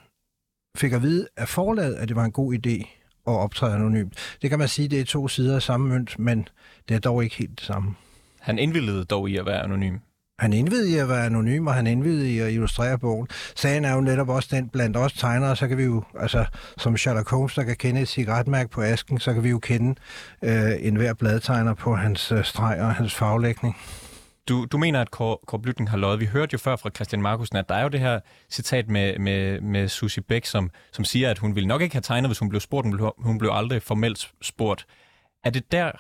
fik 0.78 0.94
at 0.94 1.02
vide 1.02 1.28
af 1.38 1.48
forlaget, 1.48 1.96
at 1.96 2.08
det 2.08 2.16
var 2.16 2.26
en 2.26 2.32
god 2.32 2.54
idé 2.54 3.00
at 3.28 3.34
optræde 3.34 3.76
anonymt. 3.76 4.38
Det 4.42 4.50
kan 4.50 4.60
man 4.60 4.68
sige, 4.68 4.88
det 4.88 5.00
er 5.00 5.06
to 5.06 5.28
sider 5.28 5.56
af 5.56 5.62
samme 5.62 5.88
mønt, 5.88 6.20
men 6.20 6.48
det 6.90 6.96
er 6.96 7.00
dog 7.00 7.24
ikke 7.24 7.36
helt 7.36 7.60
det 7.60 7.66
samme. 7.68 7.96
Han 8.40 8.60
indvillede 8.60 9.06
dog 9.06 9.30
i 9.30 9.38
at 9.38 9.46
være 9.46 9.64
anonym. 9.64 9.98
Han 10.40 10.54
indvidede 10.54 10.92
i 10.92 10.98
at 10.98 11.10
være 11.10 11.26
anonym, 11.26 11.68
og 11.68 11.74
han 11.74 11.88
indvidede 11.88 12.34
i 12.34 12.40
at 12.40 12.52
illustrere 12.52 13.00
bogen. 13.00 13.28
Sagen 13.56 13.86
er 13.86 13.94
jo 13.94 14.02
netop 14.02 14.30
også 14.30 14.50
den 14.52 14.70
blandt 14.70 14.98
os 14.98 15.14
tegnere, 15.14 15.56
så 15.56 15.68
kan 15.68 15.78
vi 15.78 15.84
jo, 15.84 16.04
altså 16.20 16.46
som 16.78 16.98
Sherlock 16.98 17.30
Holmes, 17.30 17.54
der 17.54 17.64
kan 17.64 17.76
kende 17.76 18.02
et 18.02 18.08
cigaretmærke 18.08 18.70
på 18.70 18.82
asken, 18.82 19.20
så 19.20 19.34
kan 19.34 19.44
vi 19.44 19.50
jo 19.50 19.60
kende 19.60 19.96
øh, 20.44 20.72
enhver 20.80 21.14
bladtegner 21.14 21.74
på 21.74 21.96
hans 21.96 22.32
øh, 22.32 22.46
streg 22.46 22.82
og 22.82 22.94
hans 22.94 23.16
faglægning. 23.16 23.78
Du, 24.50 24.66
du 24.72 24.78
mener, 24.78 25.02
at 25.02 25.12
Kåre, 25.12 25.38
Kåre 25.48 25.62
Blytning 25.62 25.90
har 25.90 25.98
løjet. 25.98 26.20
Vi 26.20 26.26
hørte 26.26 26.54
jo 26.54 26.58
før 26.58 26.76
fra 26.76 26.90
Christian 26.96 27.22
Markusen, 27.22 27.58
at 27.58 27.70
der 27.70 27.76
er 27.76 27.84
jo 27.84 27.90
det 27.90 28.00
her 28.00 28.20
citat 28.50 28.90
med, 28.90 29.20
med, 29.20 29.62
med 29.62 29.88
Susie 29.88 30.24
Bæk, 30.24 30.46
som, 30.46 30.72
som 30.92 31.06
siger, 31.06 31.32
at 31.32 31.38
hun 31.38 31.56
ville 31.56 31.68
nok 31.68 31.82
ikke 31.82 31.96
have 31.96 32.02
tegnet, 32.02 32.30
hvis 32.30 32.40
hun 32.40 32.50
blev 32.50 32.62
spurgt. 32.62 32.86
Hun 32.86 32.98
blev, 32.98 33.14
hun 33.18 33.38
blev 33.38 33.52
aldrig 33.54 33.82
formelt 33.82 34.32
spurgt. 34.42 34.86
Er 35.44 35.50
det 35.50 35.72
der, 35.72 35.92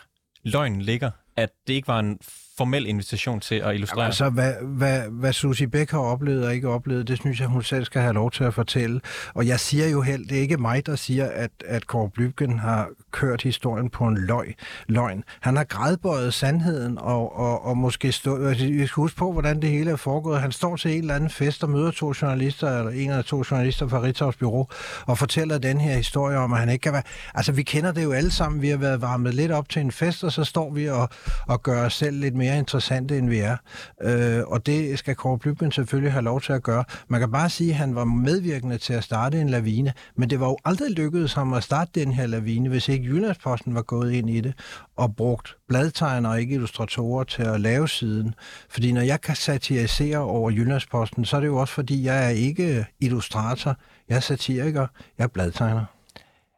løgnen 0.43 0.81
ligger? 0.81 1.11
At 1.37 1.49
det 1.67 1.73
ikke 1.73 1.87
var 1.87 1.99
en 1.99 2.19
formel 2.59 2.85
invitation 2.85 3.39
til 3.39 3.55
at 3.55 3.73
illustrere? 3.73 4.01
Jamen, 4.01 4.05
altså, 4.05 4.29
hvad, 4.29 4.53
hvad, 4.63 5.01
hvad 5.11 5.33
Susie 5.33 5.67
Beck 5.67 5.91
har 5.91 5.99
oplevet 5.99 6.45
og 6.45 6.53
ikke 6.53 6.69
oplevet, 6.69 7.07
det 7.07 7.17
synes 7.17 7.39
jeg, 7.39 7.47
hun 7.47 7.63
selv 7.63 7.85
skal 7.85 8.01
have 8.01 8.13
lov 8.13 8.31
til 8.31 8.43
at 8.43 8.53
fortælle. 8.53 9.01
Og 9.33 9.47
jeg 9.47 9.59
siger 9.59 9.87
jo 9.89 10.01
helt, 10.01 10.29
det 10.29 10.37
er 10.37 10.41
ikke 10.41 10.57
mig, 10.57 10.85
der 10.85 10.95
siger, 10.95 11.25
at, 11.25 11.51
at 11.65 11.87
Kåre 11.87 12.09
Blybken 12.09 12.59
har 12.59 12.89
kørt 13.11 13.41
historien 13.41 13.89
på 13.89 14.03
en 14.07 14.17
løg, 14.17 14.55
løgn. 14.87 15.23
Han 15.39 15.55
har 15.55 15.63
grædbøjet 15.63 16.33
sandheden, 16.33 16.97
og, 16.97 17.39
og, 17.39 17.65
og 17.65 17.77
måske 17.77 18.11
stå, 18.11 18.49
vi 18.49 18.87
skal 18.87 18.95
huske 18.95 19.17
på, 19.17 19.31
hvordan 19.31 19.61
det 19.61 19.69
hele 19.69 19.91
er 19.91 19.95
foregået. 19.95 20.41
Han 20.41 20.51
står 20.51 20.75
til 20.75 20.91
en 20.91 20.99
eller 20.99 21.15
anden 21.15 21.29
fest 21.29 21.63
og 21.63 21.69
møder 21.69 21.91
to 21.91 22.13
journalister, 22.21 22.79
eller 22.79 22.91
en 22.91 23.09
eller 23.09 23.21
to 23.21 23.43
journalister 23.51 23.87
fra 23.87 24.01
Ritavs 24.01 24.35
Bureau, 24.35 24.67
og 25.05 25.17
fortæller 25.17 25.57
den 25.57 25.81
her 25.81 25.95
historie 25.95 26.37
om, 26.37 26.53
at 26.53 26.59
han 26.59 26.69
ikke 26.69 26.83
kan 26.83 26.93
være... 26.93 27.03
Altså, 27.35 27.51
vi 27.51 27.63
kender 27.63 27.91
det 27.91 28.03
jo 28.03 28.11
alle 28.11 28.31
sammen. 28.31 28.61
Vi 28.61 28.69
har 28.69 28.77
været 28.77 29.01
varmet 29.01 29.33
lidt 29.33 29.51
op 29.51 29.69
til 29.69 29.81
en 29.81 29.91
fest, 29.91 30.23
og 30.23 30.31
så 30.31 30.43
står 30.43 30.71
vi 30.71 30.89
og, 30.89 31.09
og 31.47 31.63
gør 31.63 31.85
os 31.85 31.93
selv 31.93 32.19
lidt 32.19 32.35
mere 32.35 32.48
interessante, 32.57 33.17
end 33.17 33.29
vi 33.29 33.39
er. 33.39 33.57
Øh, 34.01 34.43
og 34.47 34.65
det 34.65 34.99
skal 34.99 35.15
Kåre 35.15 35.39
Blybken 35.39 35.71
selvfølgelig 35.71 36.11
have 36.11 36.23
lov 36.23 36.41
til 36.41 36.53
at 36.53 36.63
gøre. 36.63 36.83
Man 37.07 37.19
kan 37.19 37.31
bare 37.31 37.49
sige, 37.49 37.69
at 37.69 37.75
han 37.75 37.95
var 37.95 38.03
medvirkende 38.03 38.77
til 38.77 38.93
at 38.93 39.03
starte 39.03 39.41
en 39.41 39.49
lavine, 39.49 39.93
men 40.15 40.29
det 40.29 40.39
var 40.39 40.47
jo 40.47 40.57
aldrig 40.65 40.91
lykkedes 40.91 41.33
ham 41.33 41.53
at 41.53 41.63
starte 41.63 41.91
den 41.99 42.11
her 42.11 42.27
lavine, 42.27 42.69
hvis 42.69 42.89
ikke 42.89 43.05
Jyllandsposten 43.05 43.75
var 43.75 43.81
gået 43.81 44.11
ind 44.11 44.29
i 44.29 44.41
det 44.41 44.53
og 44.95 45.15
brugt 45.15 45.57
bladtegner 45.67 46.29
og 46.29 46.41
ikke 46.41 46.53
illustratorer 46.53 47.23
til 47.23 47.43
at 47.43 47.61
lave 47.61 47.87
siden. 47.87 48.35
Fordi 48.69 48.91
når 48.91 49.01
jeg 49.01 49.21
kan 49.21 49.35
satirisere 49.35 50.17
over 50.17 50.51
Jyllandsposten, 50.51 51.25
så 51.25 51.35
er 51.35 51.41
det 51.41 51.47
jo 51.47 51.57
også 51.57 51.73
fordi, 51.73 52.03
jeg 52.03 52.25
er 52.25 52.29
ikke 52.29 52.85
illustrator, 52.99 53.75
jeg 54.09 54.15
er 54.15 54.19
satiriker, 54.19 54.87
jeg 55.17 55.23
er 55.23 55.27
bladtegner. 55.27 55.85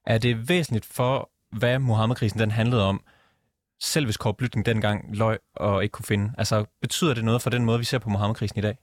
Er 0.05 0.17
det 0.17 0.49
væsentligt 0.49 0.85
for, 0.85 1.29
hvad 1.51 1.79
Mohammed-krisen 1.79 2.39
den 2.39 2.51
handlede 2.51 2.85
om, 2.85 3.01
selv 3.81 4.05
hvis 4.05 4.17
Kåre 4.17 4.33
Blytning 4.33 4.65
dengang 4.65 5.15
løg 5.17 5.39
og 5.55 5.83
ikke 5.83 5.93
kunne 5.93 6.05
finde? 6.05 6.33
Altså, 6.37 6.65
betyder 6.81 7.13
det 7.13 7.25
noget 7.25 7.41
for 7.41 7.49
den 7.49 7.65
måde, 7.65 7.79
vi 7.79 7.85
ser 7.85 7.99
på 7.99 8.09
Mohammed-krisen 8.09 8.59
i 8.59 8.61
dag? 8.61 8.77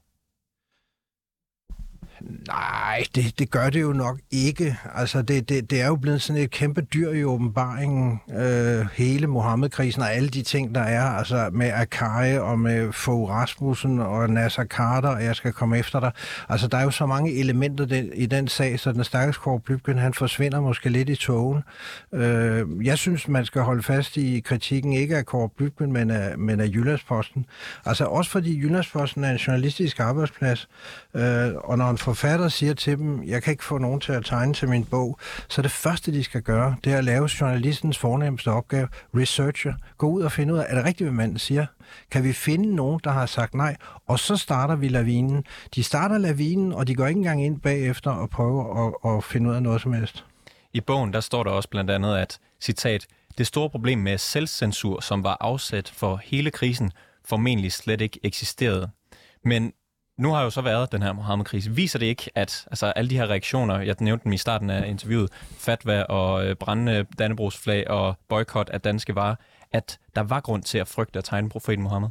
Nej, 2.47 3.05
det, 3.15 3.39
det 3.39 3.51
gør 3.51 3.71
det 3.71 3.83
jo 3.83 3.93
nok 3.93 4.19
ikke. 4.31 4.79
Altså, 4.95 5.23
det, 5.23 5.49
det, 5.49 5.71
det 5.71 5.81
er 5.81 5.87
jo 5.87 5.97
blevet 5.97 6.23
sådan 6.23 6.43
et 6.43 6.51
kæmpe 6.51 6.81
dyr 6.81 7.11
i 7.11 7.25
åbenbaringen, 7.25 8.21
øh, 8.35 8.87
hele 8.93 9.27
Mohammed-krisen 9.27 10.03
og 10.03 10.13
alle 10.13 10.29
de 10.29 10.43
ting, 10.43 10.75
der 10.75 10.81
er, 10.81 11.03
altså 11.03 11.51
med 11.53 11.71
Akai 11.75 12.39
og 12.39 12.59
med 12.59 12.93
Fogh 12.93 13.31
Rasmussen 13.31 14.01
og 14.01 14.31
Nasser 14.31 14.65
Carter, 14.65 15.09
og 15.09 15.25
jeg 15.25 15.37
skal 15.37 15.53
komme 15.53 15.79
efter 15.79 16.01
dig. 16.01 16.11
Altså, 16.49 16.69
der 16.69 16.79
er 16.79 16.83
jo 16.83 16.91
så 16.91 17.07
mange 17.07 17.39
elementer 17.41 17.85
den, 17.85 18.11
i 18.15 18.27
den 18.27 18.49
sag, 18.49 18.81
så 18.81 18.93
den 18.93 19.05
stakkels 19.05 19.37
Kåre 19.39 19.61
Blybken, 19.61 19.99
han 19.99 20.15
forsvinder 20.15 20.61
måske 20.61 20.89
lidt 20.89 21.09
i 21.09 21.17
togen. 21.17 21.63
Øh, 22.15 22.67
jeg 22.87 22.99
synes, 22.99 23.29
man 23.29 23.45
skal 23.45 23.63
holde 23.63 23.83
fast 23.83 24.17
i 24.17 24.41
kritikken, 24.41 24.93
ikke 24.93 25.17
af 25.17 25.27
Kåre 25.27 25.49
Blybken, 25.49 25.93
men 25.93 26.11
af, 26.11 26.39
men 26.39 26.61
af 26.61 26.67
Jyllandsposten. 26.67 27.47
Altså, 27.87 28.05
også 28.05 28.31
fordi 28.31 28.59
Jyllandsposten 28.59 29.25
er 29.25 29.31
en 29.31 29.37
journalistisk 29.37 30.01
arbejdsplads, 30.01 30.69
øh, 31.15 31.49
og 31.55 31.79
når 31.79 31.91
en 31.91 31.99
forfatter 32.09 32.49
siger 32.49 32.75
til 32.75 32.99
dem, 32.99 33.25
jeg 33.25 33.43
kan 33.43 33.51
ikke 33.51 33.65
få 33.65 33.79
nogen 33.79 34.01
til 34.01 34.13
at 34.13 34.25
tegne 34.25 34.55
til 34.55 34.69
min 34.69 34.85
bog, 34.85 35.19
så 35.49 35.63
det 35.63 35.71
første, 35.71 36.13
de 36.13 36.25
skal 36.25 36.43
gøre, 36.43 36.77
det 36.85 36.93
er 36.93 36.99
at 36.99 37.05
lave 37.05 37.29
journalistens 37.41 37.99
fornemmeste 37.99 38.49
opgave, 38.49 38.89
researcher, 39.15 39.75
gå 39.99 40.07
ud 40.09 40.23
og 40.23 40.33
finde 40.33 40.55
ud 40.55 40.59
af, 40.59 40.67
er 40.69 40.75
det 40.75 40.85
rigtigt, 40.85 41.09
hvad 41.09 41.17
manden 41.17 41.39
siger? 41.39 41.67
Kan 42.11 42.25
vi 42.25 42.33
finde 42.33 42.75
nogen, 42.75 43.01
der 43.05 43.11
har 43.11 43.27
sagt 43.27 43.55
nej? 43.55 43.77
Og 44.07 44.19
så 44.19 44.37
starter 44.37 44.77
vi 44.77 44.89
lavinen. 44.89 45.45
De 45.75 45.83
starter 45.83 46.19
lavinen, 46.19 46.73
og 46.73 46.87
de 46.87 46.95
går 46.95 47.07
ikke 47.07 47.19
engang 47.19 47.45
ind 47.45 47.61
bagefter 47.61 48.11
og 48.11 48.31
prøver 48.31 48.87
at, 48.87 49.17
at 49.17 49.25
finde 49.25 49.51
ud 49.51 49.55
af 49.55 49.63
noget 49.63 49.81
som 49.81 49.93
helst. 49.93 50.25
I 50.73 50.81
bogen, 50.81 51.13
der 51.13 51.21
står 51.21 51.43
der 51.43 51.51
også 51.51 51.69
blandt 51.69 51.91
andet, 51.91 52.17
at, 52.17 52.39
citat, 52.61 53.07
det 53.39 53.47
store 53.47 53.71
problem 53.71 53.99
med 53.99 54.19
selvcensur, 54.19 55.01
som 55.01 55.25
var 55.25 55.37
afsat 55.41 55.93
for 55.97 56.21
hele 56.25 56.51
krisen, 56.51 56.93
formentlig 57.25 57.73
slet 57.73 58.01
ikke 58.01 58.21
eksisterede. 58.23 58.91
Men 59.45 59.73
nu 60.19 60.33
har 60.33 60.43
jo 60.43 60.51
så 60.51 60.61
været 60.61 60.93
den 60.93 61.03
her 61.03 61.13
Mohammed-krise. 61.13 61.71
Viser 61.71 61.99
det 61.99 62.07
ikke, 62.07 62.31
at 62.35 62.67
altså, 62.71 62.87
alle 62.87 63.11
de 63.11 63.17
her 63.17 63.31
reaktioner, 63.31 63.81
jeg 63.81 63.97
nævnte 64.01 64.25
dem 64.25 64.33
i 64.33 64.37
starten 64.37 64.71
af 64.71 64.89
interviewet, 64.89 65.33
fatwa 65.59 66.03
og 66.03 66.47
øh, 66.47 66.57
brændende 66.57 67.07
Dannebrogsflag 67.19 67.91
og 67.91 68.17
boykot 68.29 68.71
af 68.71 68.81
danske 68.81 69.15
varer, 69.15 69.35
at 69.73 69.99
der 70.17 70.23
var 70.23 70.41
grund 70.41 70.63
til 70.63 70.79
at 70.79 70.89
frygte 70.89 71.19
at 71.19 71.25
tegne 71.25 71.49
profeten 71.49 71.83
Mohammed? 71.83 72.09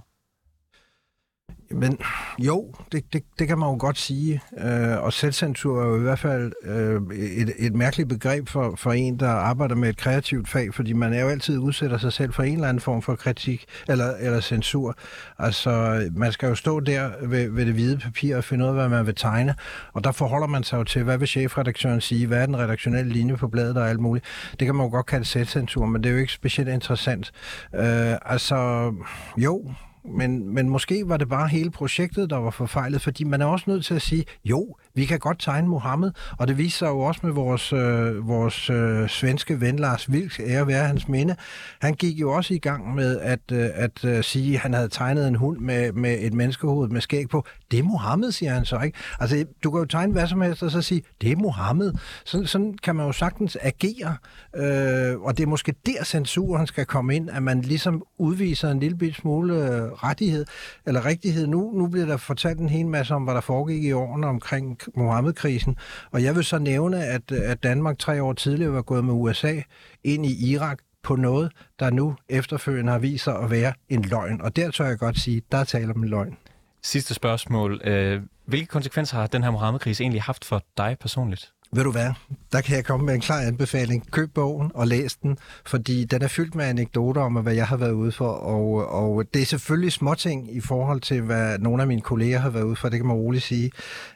Men 1.71 1.97
jo, 2.39 2.73
det, 2.91 3.13
det, 3.13 3.23
det 3.39 3.47
kan 3.47 3.59
man 3.59 3.69
jo 3.69 3.77
godt 3.79 3.97
sige. 3.97 4.41
Øh, 4.57 5.03
og 5.03 5.13
selvcensur 5.13 5.81
er 5.81 5.87
jo 5.87 5.97
i 5.97 6.01
hvert 6.01 6.19
fald 6.19 6.51
øh, 6.63 7.01
et, 7.17 7.53
et 7.57 7.75
mærkeligt 7.75 8.09
begreb 8.09 8.49
for, 8.49 8.73
for 8.75 8.91
en, 8.91 9.19
der 9.19 9.29
arbejder 9.29 9.75
med 9.75 9.89
et 9.89 9.97
kreativt 9.97 10.49
fag, 10.49 10.73
fordi 10.73 10.93
man 10.93 11.13
er 11.13 11.21
jo 11.21 11.27
altid 11.27 11.57
udsætter 11.57 11.97
sig 11.97 12.13
selv 12.13 12.33
for 12.33 12.43
en 12.43 12.53
eller 12.53 12.67
anden 12.67 12.81
form 12.81 13.01
for 13.01 13.15
kritik 13.15 13.65
eller, 13.87 14.13
eller 14.19 14.39
censur. 14.39 14.95
Altså, 15.39 16.03
man 16.15 16.31
skal 16.31 16.49
jo 16.49 16.55
stå 16.55 16.79
der 16.79 17.11
ved, 17.21 17.49
ved 17.49 17.65
det 17.65 17.73
hvide 17.73 17.97
papir 17.97 18.37
og 18.37 18.43
finde 18.43 18.65
ud 18.65 18.69
af, 18.69 18.75
hvad 18.75 18.89
man 18.89 19.05
vil 19.05 19.15
tegne, 19.15 19.55
og 19.93 20.03
der 20.03 20.11
forholder 20.11 20.47
man 20.47 20.63
sig 20.63 20.77
jo 20.77 20.83
til, 20.83 21.03
hvad 21.03 21.17
vil 21.17 21.27
chefredaktøren 21.27 22.01
sige, 22.01 22.27
hvad 22.27 22.41
er 22.41 22.45
den 22.45 22.57
redaktionelle 22.57 23.13
linje 23.13 23.37
på 23.37 23.47
bladet 23.47 23.77
og 23.77 23.89
alt 23.89 23.99
muligt. 23.99 24.25
Det 24.59 24.65
kan 24.65 24.75
man 24.75 24.85
jo 24.85 24.91
godt 24.91 25.05
kalde 25.05 25.25
selvcensur, 25.25 25.85
men 25.85 26.03
det 26.03 26.09
er 26.09 26.13
jo 26.13 26.19
ikke 26.19 26.33
specielt 26.33 26.69
interessant. 26.69 27.31
Øh, 27.75 28.15
altså, 28.25 28.93
jo, 29.37 29.73
men, 30.07 30.53
men 30.53 30.69
måske 30.69 31.09
var 31.09 31.17
det 31.17 31.29
bare 31.29 31.47
hele 31.47 31.71
projektet, 31.71 32.29
der 32.29 32.37
var 32.37 32.49
forfejlet, 32.49 33.01
fordi 33.01 33.23
man 33.23 33.41
er 33.41 33.45
også 33.45 33.65
nødt 33.67 33.85
til 33.85 33.93
at 33.93 34.01
sige, 34.01 34.25
jo, 34.45 34.75
vi 34.97 35.05
kan 35.05 35.19
godt 35.19 35.39
tegne 35.39 35.67
Mohammed, 35.67 36.11
og 36.37 36.47
det 36.47 36.57
viser 36.57 36.77
sig 36.77 36.87
jo 36.87 36.99
også 36.99 37.21
med 37.23 37.31
vores, 37.31 37.73
øh, 37.73 38.27
vores 38.27 38.69
øh, 38.69 39.09
svenske 39.09 39.61
ven 39.61 39.79
Lars 39.79 40.11
Vilks, 40.11 40.39
ære 40.39 40.67
være 40.67 40.87
hans 40.87 41.07
minde. 41.07 41.35
Han 41.81 41.93
gik 41.93 42.19
jo 42.19 42.31
også 42.31 42.53
i 42.53 42.57
gang 42.57 42.95
med 42.95 43.19
at, 43.19 43.39
øh, 43.51 43.69
at 43.73 44.05
øh, 44.05 44.23
sige, 44.23 44.53
at 44.53 44.59
han 44.59 44.73
havde 44.73 44.89
tegnet 44.89 45.27
en 45.27 45.35
hund 45.35 45.57
med, 45.57 45.91
med 45.91 46.17
et 46.19 46.33
menneskehoved 46.33 46.89
med 46.89 47.01
skæg 47.01 47.29
på. 47.29 47.45
Det 47.71 47.79
er 47.79 47.83
Mohammed, 47.83 48.31
siger 48.31 48.53
han 48.53 48.65
så, 48.65 48.79
ikke? 48.79 48.97
Altså, 49.19 49.45
du 49.63 49.71
kan 49.71 49.79
jo 49.79 49.85
tegne 49.85 50.13
hvad 50.13 50.27
som 50.27 50.41
helst, 50.41 50.63
og 50.63 50.71
så 50.71 50.81
sige, 50.81 51.01
det 51.21 51.31
er 51.31 51.35
Mohammed. 51.35 51.93
Sådan, 52.25 52.47
sådan 52.47 52.77
kan 52.83 52.95
man 52.95 53.05
jo 53.05 53.11
sagtens 53.11 53.57
agere, 53.61 54.15
øh, 54.55 55.21
og 55.21 55.37
det 55.37 55.43
er 55.43 55.47
måske 55.47 55.73
der 55.85 56.03
censuren 56.03 56.67
skal 56.67 56.85
komme 56.85 57.15
ind, 57.15 57.29
at 57.29 57.43
man 57.43 57.61
ligesom 57.61 58.03
udviser 58.17 58.71
en 58.71 58.79
lille 58.79 59.13
smule 59.13 59.53
øh, 59.53 59.81
rettighed, 59.91 60.45
eller 60.85 61.05
rigtighed. 61.05 61.47
Nu, 61.47 61.71
nu 61.75 61.87
bliver 61.87 62.05
der 62.05 62.17
fortalt 62.17 62.59
en 62.59 62.69
hel 62.69 62.87
masse 62.87 63.15
om, 63.15 63.23
hvad 63.23 63.33
der 63.33 63.41
foregik 63.41 63.83
i 63.83 63.91
årene 63.91 64.27
omkring 64.27 64.79
Mohammed-krisen. 64.95 65.75
Og 66.11 66.23
jeg 66.23 66.35
vil 66.35 66.43
så 66.43 66.59
nævne, 66.59 67.05
at, 67.05 67.31
at 67.31 67.63
Danmark 67.63 67.99
tre 67.99 68.23
år 68.23 68.33
tidligere 68.33 68.73
var 68.73 68.81
gået 68.81 69.05
med 69.05 69.13
USA 69.13 69.61
ind 70.03 70.25
i 70.25 70.51
Irak 70.51 70.79
på 71.03 71.15
noget, 71.15 71.51
der 71.79 71.89
nu 71.89 72.15
efterfølgende 72.29 72.91
har 72.91 72.99
vist 72.99 73.23
sig 73.23 73.39
at 73.39 73.51
være 73.51 73.73
en 73.89 74.01
løgn. 74.01 74.41
Og 74.41 74.55
der 74.55 74.71
tør 74.71 74.85
jeg 74.85 74.97
godt 74.97 75.19
sige, 75.19 75.41
der 75.51 75.63
taler 75.63 75.93
om 75.93 76.03
en 76.03 76.09
løgn. 76.09 76.37
Sidste 76.83 77.13
spørgsmål. 77.13 77.81
Øh, 77.83 78.21
hvilke 78.45 78.65
konsekvenser 78.65 79.17
har 79.17 79.27
den 79.27 79.43
her 79.43 79.51
Mohammed-krise 79.51 80.03
egentlig 80.03 80.21
haft 80.21 80.45
for 80.45 80.63
dig 80.77 80.97
personligt? 80.99 81.51
Ved 81.71 81.83
du 81.83 81.91
hvad? 81.91 82.09
Der 82.51 82.61
kan 82.61 82.75
jeg 82.75 82.85
komme 82.85 83.05
med 83.05 83.13
en 83.13 83.21
klar 83.21 83.39
anbefaling. 83.39 84.11
Køb 84.11 84.33
bogen 84.33 84.71
og 84.73 84.87
læs 84.87 85.15
den, 85.15 85.37
fordi 85.65 86.05
den 86.05 86.21
er 86.21 86.27
fyldt 86.27 86.55
med 86.55 86.65
anekdoter 86.65 87.21
om, 87.21 87.33
hvad 87.33 87.53
jeg 87.53 87.67
har 87.67 87.77
været 87.77 87.91
ude 87.91 88.11
for. 88.11 88.27
Og, 88.27 88.87
og 88.87 89.25
det 89.33 89.41
er 89.41 89.45
selvfølgelig 89.45 89.91
småting 89.91 90.55
i 90.55 90.61
forhold 90.61 91.01
til, 91.01 91.21
hvad 91.21 91.59
nogle 91.59 91.81
af 91.81 91.87
mine 91.87 92.01
kolleger 92.01 92.39
har 92.39 92.49
været 92.49 92.63
ude 92.63 92.75
for, 92.75 92.89
det 92.89 92.99
kan 92.99 93.07
man 93.07 93.15
roligt 93.15 93.43
sige. 93.43 93.71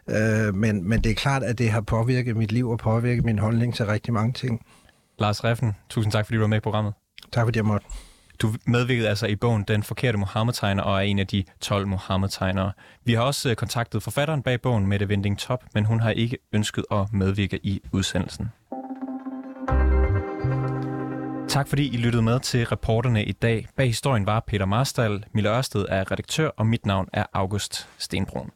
Øh, 0.10 0.56
men, 0.56 0.90
men 0.90 1.04
det 1.04 1.10
er 1.10 1.16
klart, 1.16 1.44
at 1.44 1.58
det 1.58 1.72
har 1.72 1.82
påvirket 1.82 2.38
mit 2.38 2.52
liv 2.52 2.70
og 2.70 2.80
påvirket 2.80 3.26
min 3.26 3.40
holdning 3.40 3.76
til 3.76 3.86
rigtig 3.86 4.14
mange 4.14 4.34
ting. 4.34 4.66
Lars 5.20 5.44
Reffen, 5.44 5.76
tusind 5.90 6.12
tak, 6.12 6.26
fordi 6.26 6.36
du 6.36 6.42
var 6.42 6.48
med 6.48 6.58
i 6.58 6.62
programmet. 6.62 6.94
Tak 7.32 7.46
fordi 7.46 7.58
jeg 7.58 7.66
måtte. 7.66 7.88
Du 8.42 8.54
medvirkede 8.68 9.10
altså 9.10 9.28
i 9.28 9.36
bogen 9.36 9.64
Den 9.64 9.84
Forkerte 9.84 10.18
Mohammed-tegner 10.18 10.84
og 10.84 10.96
er 10.96 11.00
en 11.00 11.20
af 11.20 11.28
de 11.28 11.44
12 11.62 11.88
Mohammed-tegnere. 11.88 12.72
Vi 13.06 13.14
har 13.14 13.22
også 13.22 13.50
øh, 13.50 13.56
kontaktet 13.56 14.04
forfatteren 14.04 14.44
bag 14.44 14.62
bogen, 14.62 14.88
Mette 14.88 15.10
Vending 15.10 15.40
Top, 15.40 15.64
men 15.74 15.86
hun 15.86 16.00
har 16.00 16.12
ikke 16.12 16.38
ønsket 16.54 16.86
at 16.92 17.14
medvirke 17.14 17.60
i 17.64 17.82
udsendelsen. 17.92 18.52
Tak 21.48 21.68
fordi 21.68 21.94
I 21.94 21.98
lyttede 21.98 22.24
med 22.24 22.40
til 22.40 22.66
reporterne 22.66 23.26
i 23.26 23.32
dag. 23.32 23.68
Bag 23.78 23.88
historien 23.88 24.26
var 24.26 24.40
Peter 24.48 24.66
Marstal, 24.66 25.26
Mille 25.34 25.50
Ørsted 25.58 25.86
er 25.90 26.12
redaktør, 26.12 26.48
og 26.48 26.68
mit 26.68 26.86
navn 26.86 27.08
er 27.14 27.26
August 27.34 27.90
Stenbrun. 27.98 28.52